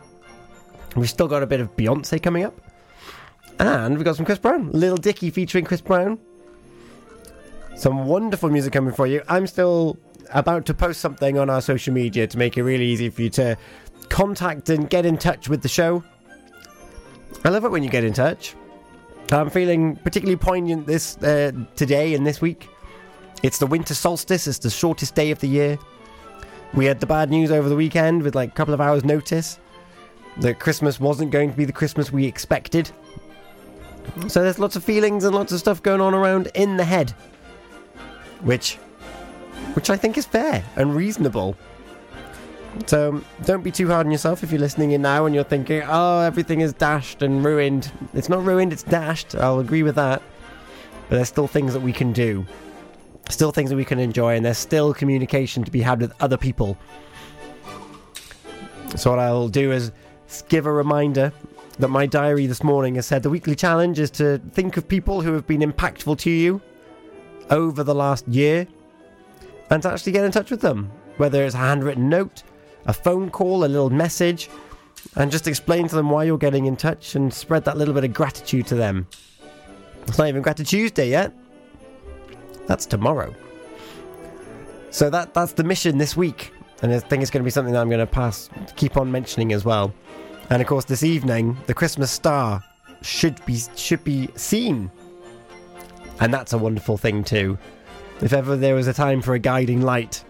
We've 0.95 1.09
still 1.09 1.27
got 1.27 1.43
a 1.43 1.47
bit 1.47 1.59
of 1.59 1.75
Beyonce 1.75 2.21
coming 2.21 2.43
up. 2.43 2.59
And 3.59 3.95
we've 3.95 4.05
got 4.05 4.15
some 4.15 4.25
Chris 4.25 4.39
Brown. 4.39 4.71
Little 4.71 4.97
Dicky 4.97 5.29
featuring 5.29 5.65
Chris 5.65 5.81
Brown. 5.81 6.19
Some 7.75 8.05
wonderful 8.05 8.49
music 8.49 8.73
coming 8.73 8.93
for 8.93 9.07
you. 9.07 9.21
I'm 9.27 9.47
still 9.47 9.97
about 10.31 10.65
to 10.67 10.73
post 10.73 11.01
something 11.01 11.37
on 11.37 11.49
our 11.49 11.61
social 11.61 11.93
media 11.93 12.27
to 12.27 12.37
make 12.37 12.57
it 12.57 12.63
really 12.63 12.85
easy 12.85 13.09
for 13.09 13.21
you 13.21 13.29
to 13.31 13.57
contact 14.09 14.69
and 14.69 14.89
get 14.89 15.05
in 15.05 15.17
touch 15.17 15.49
with 15.49 15.61
the 15.61 15.69
show. 15.69 16.03
I 17.45 17.49
love 17.49 17.63
it 17.65 17.71
when 17.71 17.83
you 17.83 17.89
get 17.89 18.03
in 18.03 18.13
touch. 18.13 18.55
I'm 19.31 19.49
feeling 19.49 19.95
particularly 19.97 20.37
poignant 20.37 20.87
this 20.87 21.17
uh, 21.17 21.51
today 21.75 22.15
and 22.15 22.25
this 22.25 22.41
week. 22.41 22.67
It's 23.43 23.59
the 23.59 23.67
winter 23.67 23.93
solstice. 23.93 24.47
It's 24.47 24.57
the 24.57 24.69
shortest 24.69 25.15
day 25.15 25.31
of 25.31 25.39
the 25.39 25.47
year. 25.47 25.77
We 26.73 26.85
had 26.85 26.99
the 26.99 27.05
bad 27.05 27.29
news 27.29 27.51
over 27.51 27.69
the 27.69 27.75
weekend 27.75 28.23
with 28.23 28.35
like 28.35 28.49
a 28.49 28.53
couple 28.53 28.73
of 28.73 28.81
hours' 28.81 29.05
notice 29.05 29.59
that 30.37 30.59
Christmas 30.59 30.99
wasn't 30.99 31.31
going 31.31 31.51
to 31.51 31.57
be 31.57 31.65
the 31.65 31.73
Christmas 31.73 32.11
we 32.11 32.25
expected. 32.25 32.91
So 34.27 34.41
there's 34.41 34.59
lots 34.59 34.75
of 34.75 34.83
feelings 34.83 35.23
and 35.23 35.35
lots 35.35 35.51
of 35.51 35.59
stuff 35.59 35.81
going 35.83 36.01
on 36.01 36.13
around 36.13 36.49
in 36.55 36.77
the 36.77 36.83
head, 36.83 37.11
which, 38.41 38.77
which 39.73 39.89
I 39.89 39.97
think 39.97 40.17
is 40.17 40.25
fair 40.25 40.63
and 40.75 40.95
reasonable. 40.95 41.55
So 42.85 43.21
don't 43.45 43.63
be 43.63 43.71
too 43.71 43.87
hard 43.87 44.05
on 44.05 44.11
yourself 44.11 44.43
if 44.43 44.51
you're 44.51 44.61
listening 44.61 44.91
in 44.91 45.01
now 45.01 45.25
and 45.25 45.33
you're 45.33 45.43
thinking, 45.43 45.81
"Oh, 45.87 46.19
everything 46.19 46.61
is 46.61 46.73
dashed 46.73 47.21
and 47.21 47.43
ruined." 47.43 47.91
It's 48.13 48.29
not 48.29 48.43
ruined; 48.45 48.71
it's 48.71 48.83
dashed. 48.83 49.35
I'll 49.35 49.59
agree 49.59 49.83
with 49.83 49.95
that. 49.95 50.21
But 51.09 51.15
there's 51.15 51.27
still 51.27 51.47
things 51.47 51.73
that 51.73 51.81
we 51.81 51.91
can 51.91 52.13
do, 52.13 52.45
still 53.29 53.51
things 53.51 53.71
that 53.71 53.75
we 53.75 53.85
can 53.85 53.99
enjoy, 53.99 54.35
and 54.35 54.45
there's 54.45 54.59
still 54.59 54.93
communication 54.93 55.63
to 55.63 55.71
be 55.71 55.81
had 55.81 55.99
with 55.99 56.13
other 56.21 56.37
people. 56.37 56.77
So 58.95 59.11
what 59.11 59.19
I'll 59.19 59.49
do 59.49 59.71
is 59.71 59.91
give 60.47 60.65
a 60.65 60.71
reminder 60.71 61.31
that 61.79 61.87
my 61.87 62.05
diary 62.05 62.45
this 62.45 62.63
morning 62.63 62.95
has 62.95 63.05
said 63.05 63.23
the 63.23 63.29
weekly 63.29 63.55
challenge 63.55 63.99
is 63.99 64.11
to 64.11 64.39
think 64.51 64.77
of 64.77 64.87
people 64.87 65.21
who 65.21 65.33
have 65.33 65.47
been 65.47 65.61
impactful 65.61 66.17
to 66.19 66.29
you 66.29 66.61
over 67.49 67.83
the 67.83 67.95
last 67.95 68.27
year 68.27 68.67
and 69.69 69.81
to 69.83 69.91
actually 69.91 70.11
get 70.11 70.25
in 70.25 70.31
touch 70.31 70.51
with 70.51 70.61
them. 70.61 70.91
Whether 71.17 71.43
it's 71.43 71.55
a 71.55 71.59
handwritten 71.59 72.09
note, 72.09 72.43
a 72.85 72.93
phone 72.93 73.29
call, 73.29 73.65
a 73.65 73.67
little 73.67 73.89
message, 73.89 74.49
and 75.15 75.31
just 75.31 75.47
explain 75.47 75.87
to 75.87 75.95
them 75.95 76.09
why 76.09 76.23
you're 76.23 76.37
getting 76.37 76.65
in 76.65 76.75
touch 76.75 77.15
and 77.15 77.33
spread 77.33 77.65
that 77.65 77.77
little 77.77 77.93
bit 77.93 78.03
of 78.03 78.13
gratitude 78.13 78.67
to 78.67 78.75
them. 78.75 79.07
It's 80.07 80.17
not 80.17 80.27
even 80.27 80.41
Gratitude 80.41 80.67
Tuesday 80.67 81.09
yet. 81.09 81.33
That's 82.67 82.85
tomorrow. 82.85 83.33
So 84.91 85.09
that 85.09 85.33
that's 85.33 85.53
the 85.53 85.63
mission 85.63 85.97
this 85.97 86.17
week. 86.17 86.51
And 86.81 86.91
I 86.91 86.99
think 86.99 87.21
it's 87.21 87.29
going 87.29 87.43
to 87.43 87.45
be 87.45 87.51
something 87.51 87.73
that 87.73 87.81
I'm 87.81 87.89
going 87.89 87.99
to 87.99 88.07
pass, 88.07 88.49
keep 88.75 88.97
on 88.97 89.11
mentioning 89.11 89.53
as 89.53 89.65
well. 89.65 89.93
And 90.49 90.61
of 90.61 90.67
course, 90.67 90.85
this 90.85 91.03
evening, 91.03 91.57
the 91.67 91.73
Christmas 91.73 92.09
star 92.09 92.63
should 93.01 93.43
be 93.45 93.61
should 93.75 94.03
be 94.03 94.29
seen, 94.35 94.89
and 96.19 96.33
that's 96.33 96.53
a 96.53 96.57
wonderful 96.57 96.97
thing 96.97 97.23
too. 97.23 97.57
If 98.21 98.33
ever 98.33 98.57
there 98.57 98.75
was 98.75 98.87
a 98.87 98.93
time 98.93 99.21
for 99.21 99.33
a 99.33 99.39
guiding 99.39 99.81
light, 99.81 100.23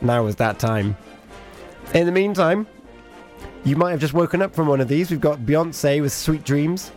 now 0.00 0.26
is 0.26 0.36
that 0.36 0.58
time. 0.58 0.96
In 1.94 2.06
the 2.06 2.12
meantime, 2.12 2.66
you 3.64 3.76
might 3.76 3.92
have 3.92 4.00
just 4.00 4.12
woken 4.12 4.42
up 4.42 4.54
from 4.54 4.68
one 4.68 4.80
of 4.80 4.88
these. 4.88 5.10
We've 5.10 5.20
got 5.20 5.40
Beyonce 5.40 6.02
with 6.02 6.12
"Sweet 6.12 6.44
Dreams," 6.44 6.92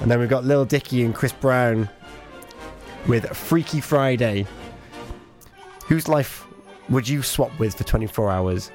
and 0.00 0.10
then 0.10 0.18
we've 0.18 0.28
got 0.28 0.44
Lil 0.44 0.64
Dicky 0.64 1.04
and 1.04 1.14
Chris 1.14 1.32
Brown 1.32 1.88
with 3.06 3.28
"Freaky 3.36 3.80
Friday." 3.80 4.46
Whose 5.86 6.08
life 6.08 6.46
would 6.88 7.08
you 7.08 7.22
swap 7.22 7.56
with 7.58 7.74
for 7.74 7.84
24 7.84 8.30
hours? 8.30 8.70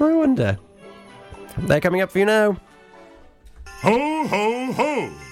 I 0.00 0.12
wonder. 0.12 0.58
They're 1.58 1.80
coming 1.80 2.00
up 2.00 2.10
for 2.10 2.18
you 2.18 2.26
now. 2.26 2.56
Ho, 3.66 4.26
ho, 4.26 4.72
ho! 4.72 5.31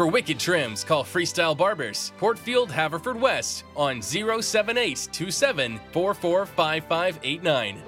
For 0.00 0.06
wicked 0.06 0.38
trims, 0.38 0.82
call 0.82 1.04
Freestyle 1.04 1.54
Barbers, 1.54 2.14
Portfield, 2.16 2.70
Haverfordwest, 2.70 3.64
on 3.76 4.00
07827 4.00 5.78
445589. 5.92 7.82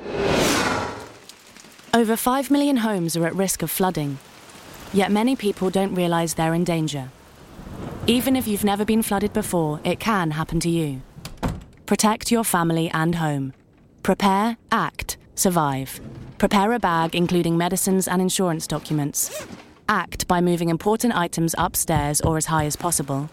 Over 1.94 2.14
5 2.14 2.50
million 2.50 2.76
homes 2.76 3.16
are 3.16 3.26
at 3.26 3.34
risk 3.34 3.62
of 3.62 3.70
flooding, 3.70 4.18
yet 4.92 5.10
many 5.10 5.34
people 5.34 5.70
don't 5.70 5.94
realise 5.94 6.34
they're 6.34 6.52
in 6.52 6.64
danger. 6.64 7.08
Even 8.06 8.36
if 8.36 8.46
you've 8.46 8.62
never 8.62 8.84
been 8.84 9.00
flooded 9.00 9.32
before, 9.32 9.80
it 9.82 9.98
can 9.98 10.32
happen 10.32 10.60
to 10.60 10.68
you. 10.68 11.00
Protect 11.86 12.30
your 12.30 12.44
family 12.44 12.90
and 12.90 13.14
home. 13.14 13.54
Prepare, 14.02 14.58
act, 14.70 15.16
survive. 15.34 15.98
Prepare 16.36 16.74
a 16.74 16.78
bag 16.78 17.14
including 17.16 17.56
medicines 17.56 18.06
and 18.06 18.20
insurance 18.20 18.66
documents. 18.66 19.46
Act 19.88 20.26
by 20.28 20.40
moving 20.40 20.68
important 20.68 21.16
items 21.16 21.54
upstairs 21.58 22.20
or 22.20 22.36
as 22.36 22.46
high 22.46 22.64
as 22.64 22.76
possible. 22.76 23.28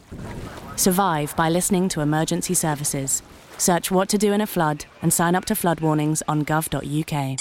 Survive 0.75 1.35
by 1.35 1.49
listening 1.49 1.89
to 1.89 2.01
emergency 2.01 2.53
services. 2.53 3.21
Search 3.57 3.91
what 3.91 4.09
to 4.09 4.17
do 4.17 4.33
in 4.33 4.41
a 4.41 4.47
flood 4.47 4.85
and 5.01 5.11
sign 5.11 5.35
up 5.35 5.45
to 5.45 5.55
flood 5.55 5.81
warnings 5.81 6.23
on 6.27 6.43
gov.uk. 6.45 7.37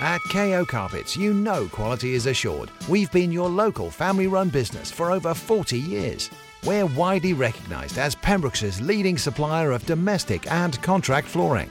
At 0.00 0.20
KO 0.30 0.64
Carpets, 0.64 1.16
you 1.16 1.32
know 1.32 1.68
quality 1.68 2.14
is 2.14 2.26
assured. 2.26 2.70
We've 2.88 3.10
been 3.12 3.30
your 3.30 3.48
local 3.48 3.90
family 3.90 4.26
run 4.26 4.48
business 4.48 4.90
for 4.90 5.12
over 5.12 5.34
40 5.34 5.78
years. 5.78 6.30
We're 6.64 6.86
widely 6.86 7.32
recognised 7.32 7.98
as 7.98 8.14
Pembroke's 8.16 8.80
leading 8.80 9.18
supplier 9.18 9.70
of 9.70 9.86
domestic 9.86 10.50
and 10.50 10.80
contract 10.82 11.28
flooring. 11.28 11.70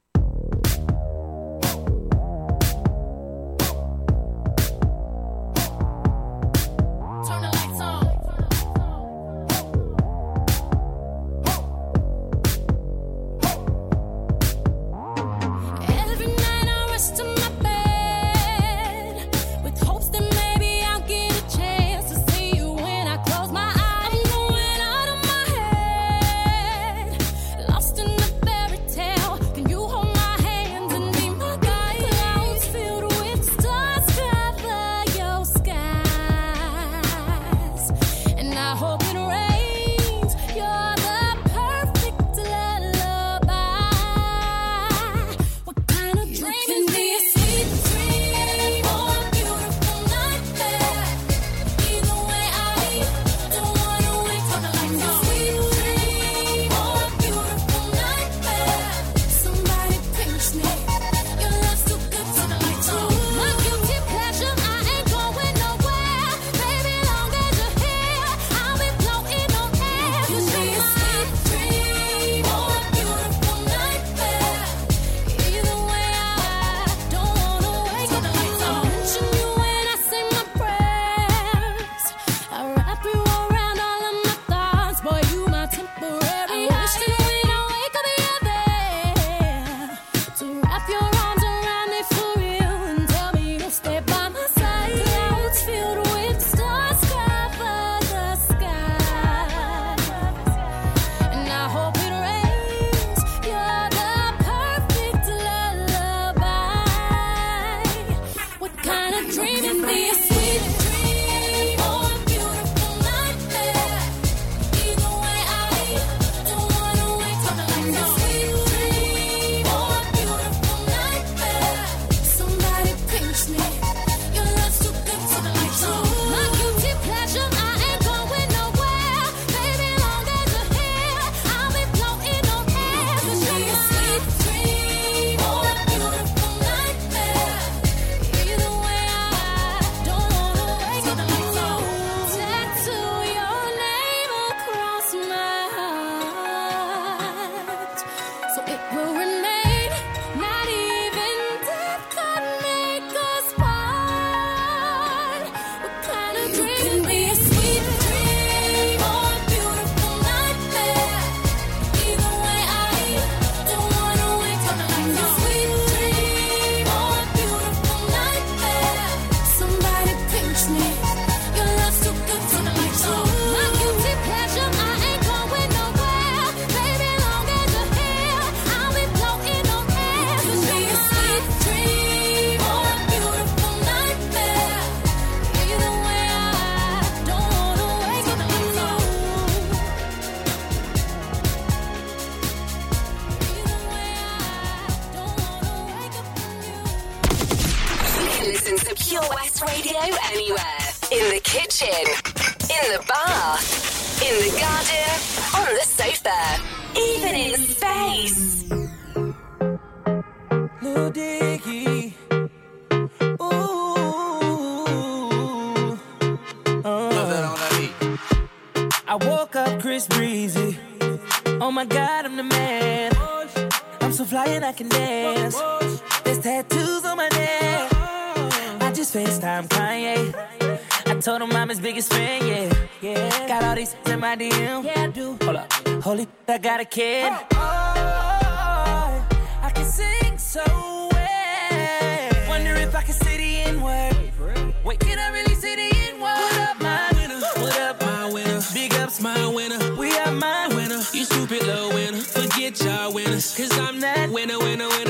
Cause 253.61 253.77
I'm 253.77 253.99
that 253.99 254.31
winner, 254.31 254.57
winner, 254.57 254.87
winner, 254.87 255.00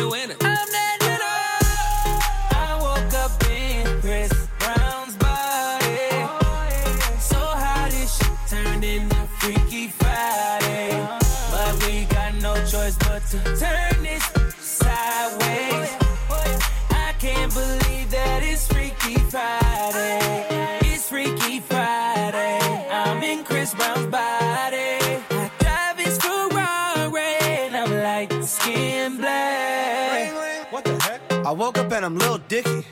Dicky. 32.63 32.85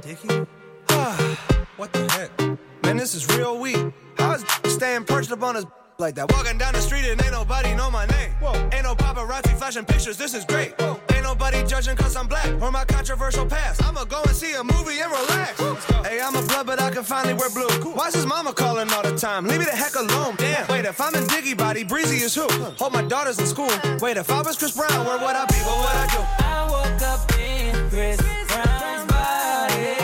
Dicky? 0.00 0.46
Ah, 0.90 1.58
what 1.76 1.92
the 1.92 2.10
heck? 2.10 2.58
Man, 2.82 2.96
this 2.96 3.14
is 3.14 3.26
real 3.36 3.58
weak. 3.58 3.76
How 4.18 4.32
is 4.32 4.44
staying 4.72 5.04
perched 5.04 5.30
up 5.30 5.42
on 5.42 5.54
his 5.54 5.66
like 5.98 6.16
that? 6.16 6.32
Walking 6.32 6.58
down 6.58 6.74
the 6.74 6.80
street 6.80 7.04
and 7.04 7.22
ain't 7.22 7.32
nobody 7.32 7.74
know 7.74 7.90
my 7.90 8.06
name. 8.06 8.32
Whoa. 8.40 8.54
Ain't 8.72 8.84
no 8.84 8.94
paparazzi 8.94 9.56
flashing 9.56 9.84
pictures, 9.84 10.16
this 10.16 10.34
is 10.34 10.44
great. 10.44 10.74
Ain't 10.80 11.09
nobody 11.30 11.62
judging 11.62 11.94
cause 11.94 12.16
I'm 12.16 12.26
black 12.26 12.48
or 12.60 12.72
my 12.72 12.84
controversial 12.84 13.46
past. 13.46 13.82
I'ma 13.84 14.04
go 14.04 14.20
and 14.26 14.34
see 14.34 14.52
a 14.54 14.64
movie 14.64 14.98
and 14.98 15.10
relax. 15.12 15.60
Hey, 16.08 16.20
I'm 16.20 16.34
a 16.34 16.42
blood, 16.42 16.66
but 16.66 16.82
I 16.82 16.90
can 16.90 17.04
finally 17.04 17.34
wear 17.34 17.48
blue. 17.50 17.68
Why's 17.92 18.14
his 18.14 18.26
mama 18.26 18.52
calling 18.52 18.90
all 18.92 19.02
the 19.02 19.16
time? 19.16 19.46
Leave 19.46 19.60
me 19.60 19.64
the 19.64 19.76
heck 19.82 19.94
alone. 19.94 20.34
Damn. 20.38 20.66
Wait, 20.68 20.84
if 20.84 21.00
I'm 21.00 21.14
in 21.14 21.24
Dicky 21.28 21.54
Body, 21.54 21.84
Breezy 21.84 22.16
is 22.24 22.34
who? 22.34 22.48
Hold 22.80 22.92
my 22.92 23.02
daughters 23.02 23.38
in 23.38 23.46
school. 23.46 23.70
Wait, 24.00 24.16
if 24.16 24.28
I 24.28 24.42
was 24.42 24.58
Chris 24.58 24.76
Brown, 24.76 25.06
where 25.06 25.18
would 25.18 25.36
I 25.36 25.44
be? 25.46 25.58
What 25.68 25.78
would 25.82 25.96
I 26.02 26.06
do? 26.16 26.20
I 26.44 26.58
woke 26.74 27.02
up 27.12 27.22
in 27.38 27.90
Chris 27.90 28.18
Brown's 28.48 29.06
body. 29.12 29.94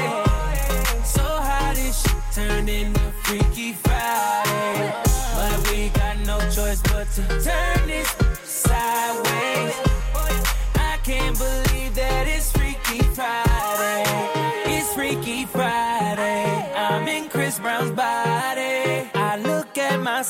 So 1.05 1.24
how 1.49 1.72
this 1.74 2.03
shit 2.03 2.22
turned 2.35 2.68
into 2.68 3.01
Freaky 3.24 3.72
Friday. 3.72 4.95
But 5.35 5.70
we 5.72 5.89
got 5.89 6.18
no 6.24 6.39
choice 6.51 6.81
but 6.83 7.11
to 7.16 7.22
turn 7.43 7.89
this 7.89 8.26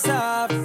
myself 0.04 0.55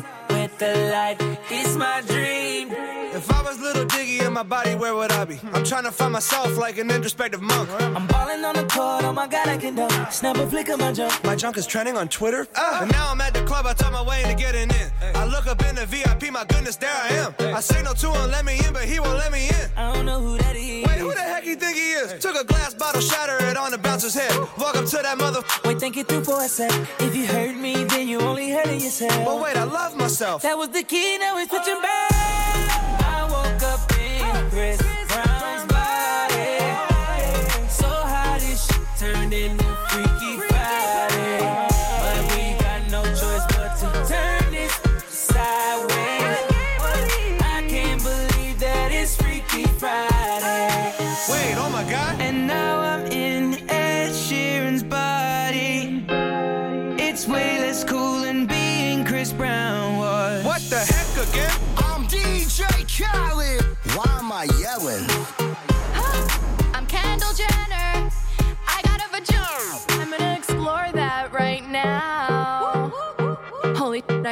my 4.44 4.64
body, 4.64 4.74
where 4.74 4.96
would 4.96 5.12
I 5.12 5.26
be? 5.26 5.40
I'm 5.54 5.64
trying 5.64 5.84
to 5.84 5.92
find 5.92 6.14
myself 6.14 6.58
like 6.58 6.80
an 6.80 6.90
introspective 6.90 7.42
monk. 7.42 7.70
I'm 7.80 8.08
balling 8.08 8.44
on 8.44 8.56
the 8.56 8.64
court, 8.64 9.04
oh 9.04 9.14
my 9.14 9.28
god, 9.28 9.48
I 9.48 9.58
can 9.58 9.76
dunk. 9.76 10.12
Snap 10.12 10.38
a 10.38 10.48
flick 10.48 10.70
of 10.70 10.80
my 10.80 10.92
junk. 10.92 11.24
My 11.24 11.36
junk 11.36 11.58
is 11.58 11.68
trending 11.68 11.96
on 11.96 12.08
Twitter. 12.08 12.48
Ah. 12.56 12.82
And 12.82 12.92
now 12.92 13.12
I'm 13.12 13.22
at 13.22 13.36
the 13.36 13.44
club, 13.44 13.68
I 13.68 13.74
talk 13.74 13.92
my 13.92 14.02
way 14.02 14.24
into 14.24 14.36
getting 14.36 14.70
in. 14.70 14.92
I 15.14 15.26
look 15.26 15.46
up 15.46 15.64
in 15.66 15.76
the 15.76 15.86
VIP, 15.86 16.32
my 16.32 16.44
goodness, 16.46 16.76
there 16.76 16.92
I 16.92 17.10
am. 17.24 17.36
I 17.56 17.60
signal 17.60 17.94
to 17.94 18.12
him, 18.12 18.32
let 18.32 18.44
me 18.44 18.60
in, 18.66 18.74
but 18.74 18.86
he 18.86 19.00
won't 19.00 19.18
let 19.18 19.32
me 19.32 19.50
in. 19.50 19.70
I 19.78 19.94
don't 19.94 20.08
know 20.08 20.20
who 20.20 20.38
that 20.40 20.56
is. 20.56 20.88
Wait, 20.88 20.98
who 20.98 21.14
the 21.14 21.22
heck 21.22 21.46
you 21.46 21.56
think 21.56 21.78
he 21.78 21.92
is? 21.92 22.20
Took 22.20 22.36
a 22.36 22.44
glass 22.44 22.74
bottle, 22.74 23.02
shatter 23.02 23.38
it 23.46 23.58
on 23.58 23.70
the 23.70 23.78
bouncer's 23.78 24.16
head. 24.16 24.36
Walk 24.58 24.76
up 24.76 24.86
to 24.86 24.98
that 25.04 25.18
mother. 25.20 25.42
Wait, 25.66 25.80
think 25.80 25.98
it 25.98 26.08
through 26.08 26.24
for 26.24 26.42
a 26.42 26.48
sec. 26.48 26.72
If 27.00 27.16
you 27.16 27.28
hurt 27.28 27.56
me, 27.56 27.84
then 27.84 28.08
you 28.08 28.20
only 28.22 28.50
hurting 28.50 28.82
yourself. 28.82 29.24
But 29.24 29.40
wait, 29.40 29.56
I 29.56 29.66
love 29.66 29.96
myself. 29.96 30.42
That 30.42 30.58
was 30.58 30.70
the 30.70 30.82
key, 30.82 31.20
now 31.20 31.38
it's 31.38 31.52
switching 31.52 31.80
back. 31.80 32.21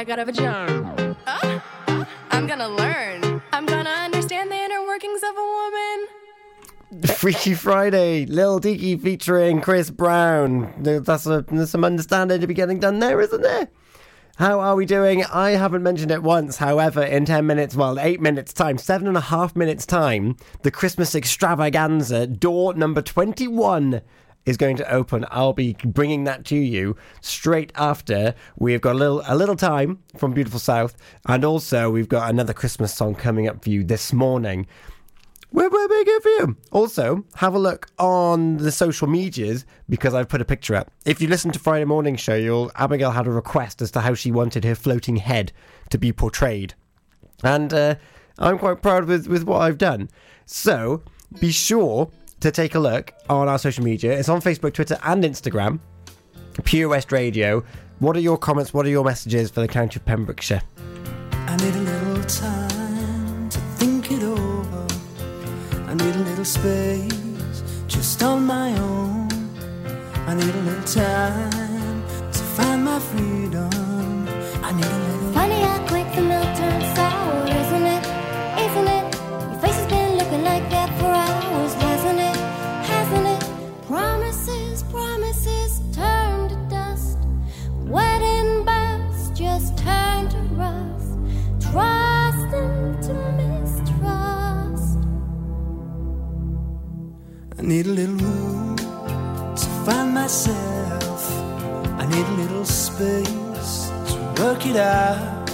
I 0.00 0.04
got 0.04 0.18
a 0.18 0.24
vagina. 0.24 1.14
Huh? 1.26 1.60
I'm 2.30 2.46
gonna 2.46 2.70
learn. 2.70 3.42
I'm 3.52 3.66
gonna 3.66 3.90
understand 3.90 4.50
the 4.50 4.56
inner 4.56 4.80
workings 4.86 5.20
of 5.22 5.36
a 5.36 6.98
woman. 7.02 7.06
Freaky 7.16 7.52
Friday, 7.52 8.24
Lil 8.24 8.60
Dicky 8.60 8.96
featuring 8.96 9.60
Chris 9.60 9.90
Brown. 9.90 10.72
That's 10.78 11.26
a, 11.26 11.42
there's 11.42 11.68
some 11.68 11.84
understanding 11.84 12.40
to 12.40 12.46
be 12.46 12.54
getting 12.54 12.80
done 12.80 13.00
there, 13.00 13.20
isn't 13.20 13.42
there? 13.42 13.68
How 14.36 14.60
are 14.60 14.74
we 14.74 14.86
doing? 14.86 15.22
I 15.26 15.50
haven't 15.50 15.82
mentioned 15.82 16.12
it 16.12 16.22
once. 16.22 16.56
However, 16.56 17.02
in 17.02 17.26
10 17.26 17.46
minutes, 17.46 17.76
well, 17.76 18.00
8 18.00 18.22
minutes' 18.22 18.54
time, 18.54 18.78
seven 18.78 19.06
and 19.06 19.18
a 19.18 19.20
half 19.20 19.54
minutes' 19.54 19.84
time, 19.84 20.34
the 20.62 20.70
Christmas 20.70 21.14
extravaganza, 21.14 22.26
door 22.26 22.72
number 22.72 23.02
21, 23.02 24.00
is 24.46 24.56
going 24.56 24.76
to 24.76 24.92
open. 24.92 25.24
I'll 25.30 25.52
be 25.52 25.76
bringing 25.84 26.24
that 26.24 26.44
to 26.46 26.56
you 26.56 26.96
straight 27.20 27.72
after 27.74 28.34
we've 28.56 28.80
got 28.80 28.94
a 28.94 28.98
little 28.98 29.22
a 29.26 29.36
little 29.36 29.56
time 29.56 29.98
from 30.16 30.32
Beautiful 30.32 30.60
South, 30.60 30.96
and 31.26 31.44
also 31.44 31.90
we've 31.90 32.08
got 32.08 32.30
another 32.30 32.52
Christmas 32.52 32.94
song 32.94 33.14
coming 33.14 33.46
up 33.48 33.62
for 33.62 33.70
you 33.70 33.84
this 33.84 34.12
morning. 34.12 34.66
We're, 35.52 35.68
we're 35.68 35.88
big 35.88 36.08
for 36.22 36.28
you. 36.28 36.56
Also, 36.70 37.24
have 37.34 37.54
a 37.54 37.58
look 37.58 37.88
on 37.98 38.58
the 38.58 38.70
social 38.70 39.08
medias 39.08 39.66
because 39.88 40.14
I've 40.14 40.28
put 40.28 40.40
a 40.40 40.44
picture 40.44 40.76
up. 40.76 40.92
If 41.04 41.20
you 41.20 41.26
listen 41.26 41.50
to 41.50 41.58
Friday 41.58 41.84
Morning 41.84 42.14
Show, 42.14 42.36
you'll 42.36 42.70
Abigail 42.76 43.10
had 43.10 43.26
a 43.26 43.32
request 43.32 43.82
as 43.82 43.90
to 43.92 44.00
how 44.00 44.14
she 44.14 44.30
wanted 44.30 44.64
her 44.64 44.76
floating 44.76 45.16
head 45.16 45.52
to 45.90 45.98
be 45.98 46.12
portrayed, 46.12 46.74
and 47.42 47.74
uh, 47.74 47.96
I'm 48.38 48.58
quite 48.58 48.80
proud 48.80 49.06
with 49.06 49.26
with 49.26 49.42
what 49.44 49.60
I've 49.62 49.78
done. 49.78 50.08
So 50.46 51.02
be 51.40 51.50
sure 51.50 52.10
to 52.40 52.50
take 52.50 52.74
a 52.74 52.78
look 52.78 53.12
on 53.28 53.48
our 53.48 53.58
social 53.58 53.84
media. 53.84 54.18
It's 54.18 54.28
on 54.28 54.40
Facebook, 54.40 54.72
Twitter, 54.74 54.98
and 55.04 55.22
Instagram. 55.24 55.78
Pure 56.64 56.88
West 56.88 57.12
Radio. 57.12 57.64
What 57.98 58.16
are 58.16 58.20
your 58.20 58.38
comments? 58.38 58.72
What 58.74 58.86
are 58.86 58.90
your 58.90 59.04
messages 59.04 59.50
for 59.50 59.60
the 59.60 59.68
County 59.68 59.98
of 59.98 60.04
Pembrokeshire? 60.04 60.62
I 61.32 61.56
need 61.56 61.74
a 61.74 61.80
little 61.80 62.24
time 62.24 63.48
to 63.50 63.58
think 63.76 64.10
it 64.10 64.22
over. 64.22 64.86
I 65.86 65.94
need 65.94 66.14
a 66.16 66.18
little 66.18 66.44
space 66.44 67.62
just 67.86 68.22
on 68.22 68.46
my 68.46 68.72
own. 68.78 69.28
I 70.26 70.34
need 70.34 70.54
a 70.54 70.62
little 70.62 70.84
time 70.84 72.02
to 72.32 72.38
find 72.56 72.84
my 72.84 72.98
freedom. 73.00 74.28
I 74.62 74.72
need 74.72 74.84
a 74.84 74.98
little. 74.98 75.32
Funny 75.32 75.60
how 75.60 75.86
quick 75.88 76.14
the 76.14 76.22
need 97.70 97.86
a 97.86 97.90
little 97.90 98.16
room 98.16 98.76
to 99.54 99.66
find 99.86 100.12
myself. 100.12 101.22
I 102.02 102.04
need 102.12 102.26
a 102.26 102.36
little 102.42 102.64
space 102.64 103.92
to 104.08 104.16
work 104.40 104.66
it 104.66 104.74
out. 104.74 105.48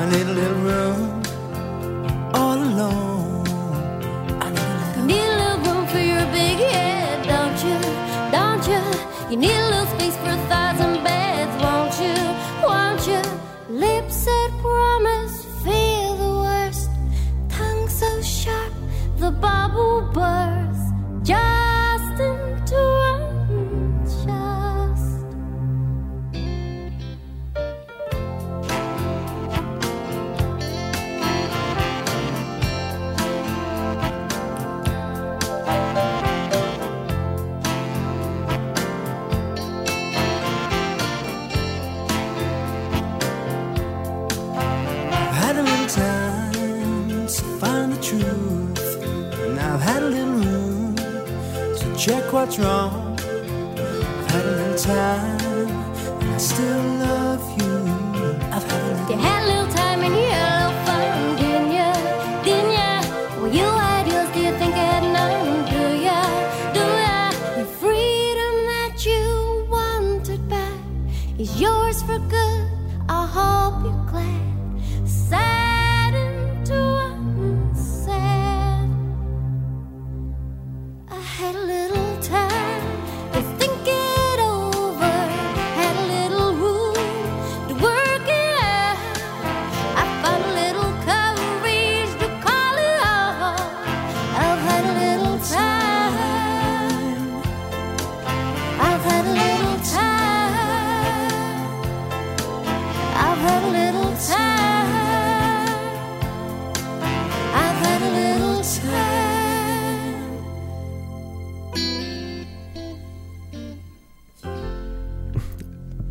I 0.00 0.04
need 0.12 0.26
a 0.26 0.34
little 0.40 0.60
room 0.68 1.22
all 2.34 2.58
alone. 2.70 3.46
I 4.46 4.50
need 5.08 5.28
a 5.34 5.36
little 5.40 5.60
room 5.66 5.86
for 5.86 6.02
your 6.12 6.26
big 6.38 6.58
head, 6.72 7.24
don't 7.34 7.58
you? 7.68 7.78
Don't 8.36 8.64
you? 8.72 8.82
You 9.30 9.38
need 9.38 9.58
a 9.64 9.68
little 9.72 9.90
space 9.96 10.16
for 10.18 10.32
a 10.38 10.42
thousand 10.52 11.02
beds, 11.04 11.54
won't 11.64 11.96
you? 12.04 12.18
Won't 12.68 13.02
you? 13.10 13.22
Lips 13.84 14.26
that 14.26 14.50
promise, 14.60 15.36
feel 15.64 16.16
the 16.24 16.32
worst. 16.44 16.90
Tongue 17.48 17.88
so 17.88 18.10
sharp, 18.20 18.74
the 19.16 19.30
bubble 19.30 20.02
bursts. 20.12 20.43
Check 52.04 52.34
what's 52.34 52.58
wrong. 52.58 53.18
I've 53.18 54.30
had 54.30 54.44
a 54.44 54.50
little 54.50 54.76
time, 54.76 55.70
and 56.20 56.34
I 56.34 56.36
still 56.36 56.83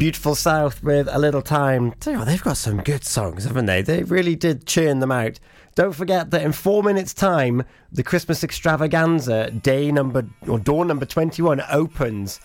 Beautiful 0.04 0.36
South 0.36 0.84
with 0.84 1.08
a 1.10 1.18
little 1.18 1.41
time. 1.41 1.93
You 2.06 2.26
they've 2.26 2.43
got 2.43 2.58
some 2.58 2.82
good 2.82 3.06
songs, 3.06 3.45
haven't 3.45 3.68
they? 3.68 3.82
They 3.82 4.04
really 4.04 4.36
did 4.36 4.68
churn 4.68 4.99
them 4.99 5.14
out. 5.14 5.39
Don't 5.76 5.95
forget 5.95 6.30
that 6.32 6.41
in 6.41 6.51
four 6.51 6.84
minutes' 6.84 7.14
time, 7.14 7.64
the 7.89 8.04
Christmas 8.04 8.43
extravaganza 8.43 9.49
day 9.51 9.93
number 9.93 10.26
or 10.45 10.60
door 10.60 10.84
number 10.84 11.06
twenty-one 11.06 11.64
opens. 11.72 12.41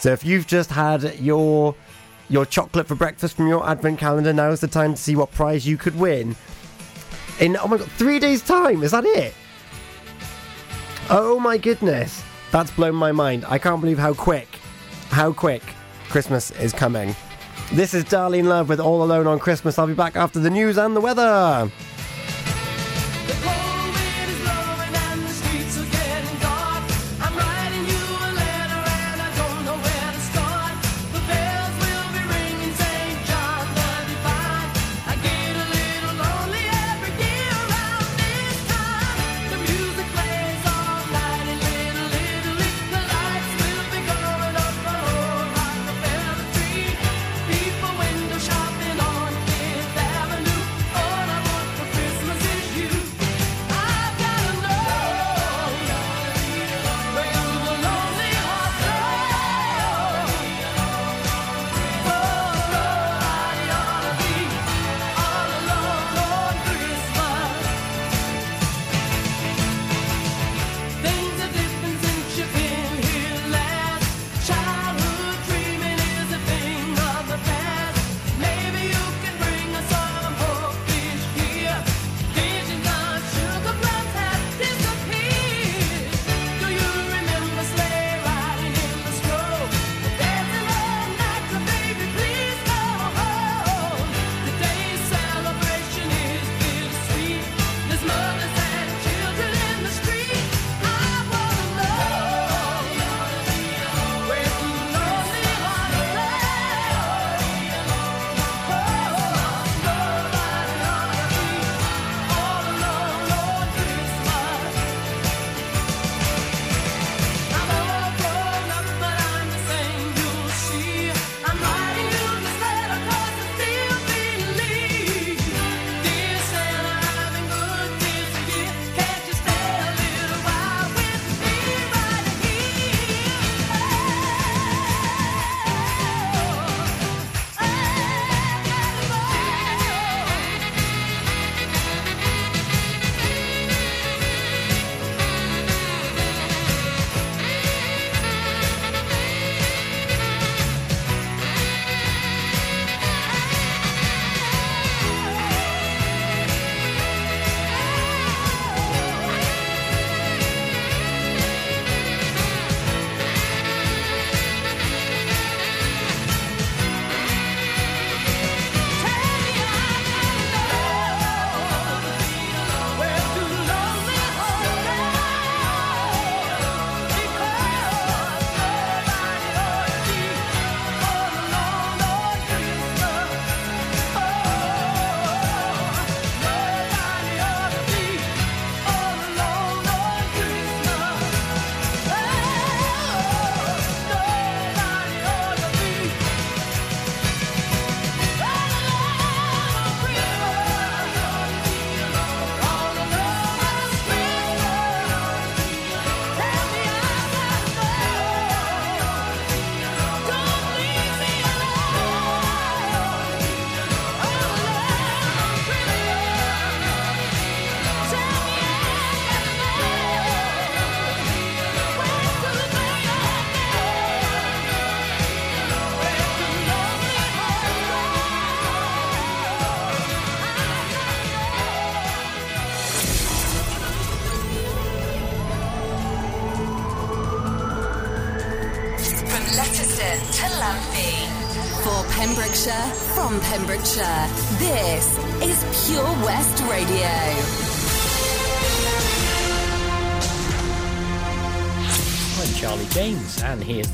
So 0.00 0.10
if 0.10 0.24
you've 0.24 0.48
just 0.48 0.68
had 0.68 1.16
your 1.20 1.76
your 2.28 2.44
chocolate 2.44 2.88
for 2.88 2.96
breakfast 2.96 3.36
from 3.36 3.46
your 3.46 3.64
advent 3.64 4.00
calendar, 4.00 4.32
now's 4.32 4.58
the 4.58 4.66
time 4.66 4.94
to 4.94 5.00
see 5.00 5.14
what 5.14 5.30
prize 5.30 5.64
you 5.64 5.76
could 5.76 5.96
win. 5.96 6.34
In 7.38 7.56
oh 7.56 7.68
my 7.68 7.76
god, 7.76 7.88
three 7.92 8.18
days' 8.18 8.42
time. 8.42 8.82
Is 8.82 8.90
that 8.90 9.04
it? 9.04 9.32
Oh 11.08 11.38
my 11.38 11.56
goodness, 11.56 12.24
that's 12.50 12.72
blown 12.72 12.96
my 12.96 13.12
mind. 13.12 13.44
I 13.46 13.58
can't 13.58 13.80
believe 13.80 14.00
how 14.00 14.12
quick, 14.12 14.48
how 15.10 15.32
quick 15.32 15.62
Christmas 16.08 16.50
is 16.52 16.72
coming. 16.72 17.14
This 17.72 17.94
is 17.94 18.04
Darlene 18.04 18.44
Love 18.44 18.68
with 18.68 18.80
All 18.80 19.02
Alone 19.02 19.26
on 19.26 19.38
Christmas. 19.38 19.78
I'll 19.78 19.86
be 19.86 19.94
back 19.94 20.16
after 20.16 20.38
the 20.38 20.50
news 20.50 20.78
and 20.78 20.94
the 20.94 21.00
weather. 21.00 21.70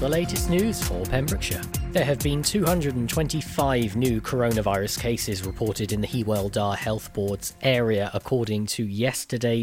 The 0.03 0.09
latest 0.09 0.51
news 0.51 0.83
for 0.83 1.01
Pembrokeshire. 1.05 1.63
There 1.93 2.05
have 2.05 2.19
been 2.19 2.43
225 2.43 3.95
new 3.95 4.21
coronavirus 4.21 4.99
cases 4.99 5.47
reported 5.47 5.93
in 5.93 6.01
the 6.01 6.09
Hywel 6.09 6.51
Dda 6.51 6.75
Health 6.77 7.13
Board's 7.13 7.55
area, 7.63 8.11
according 8.13 8.67
to 8.67 8.85
yesterday's 8.85 9.43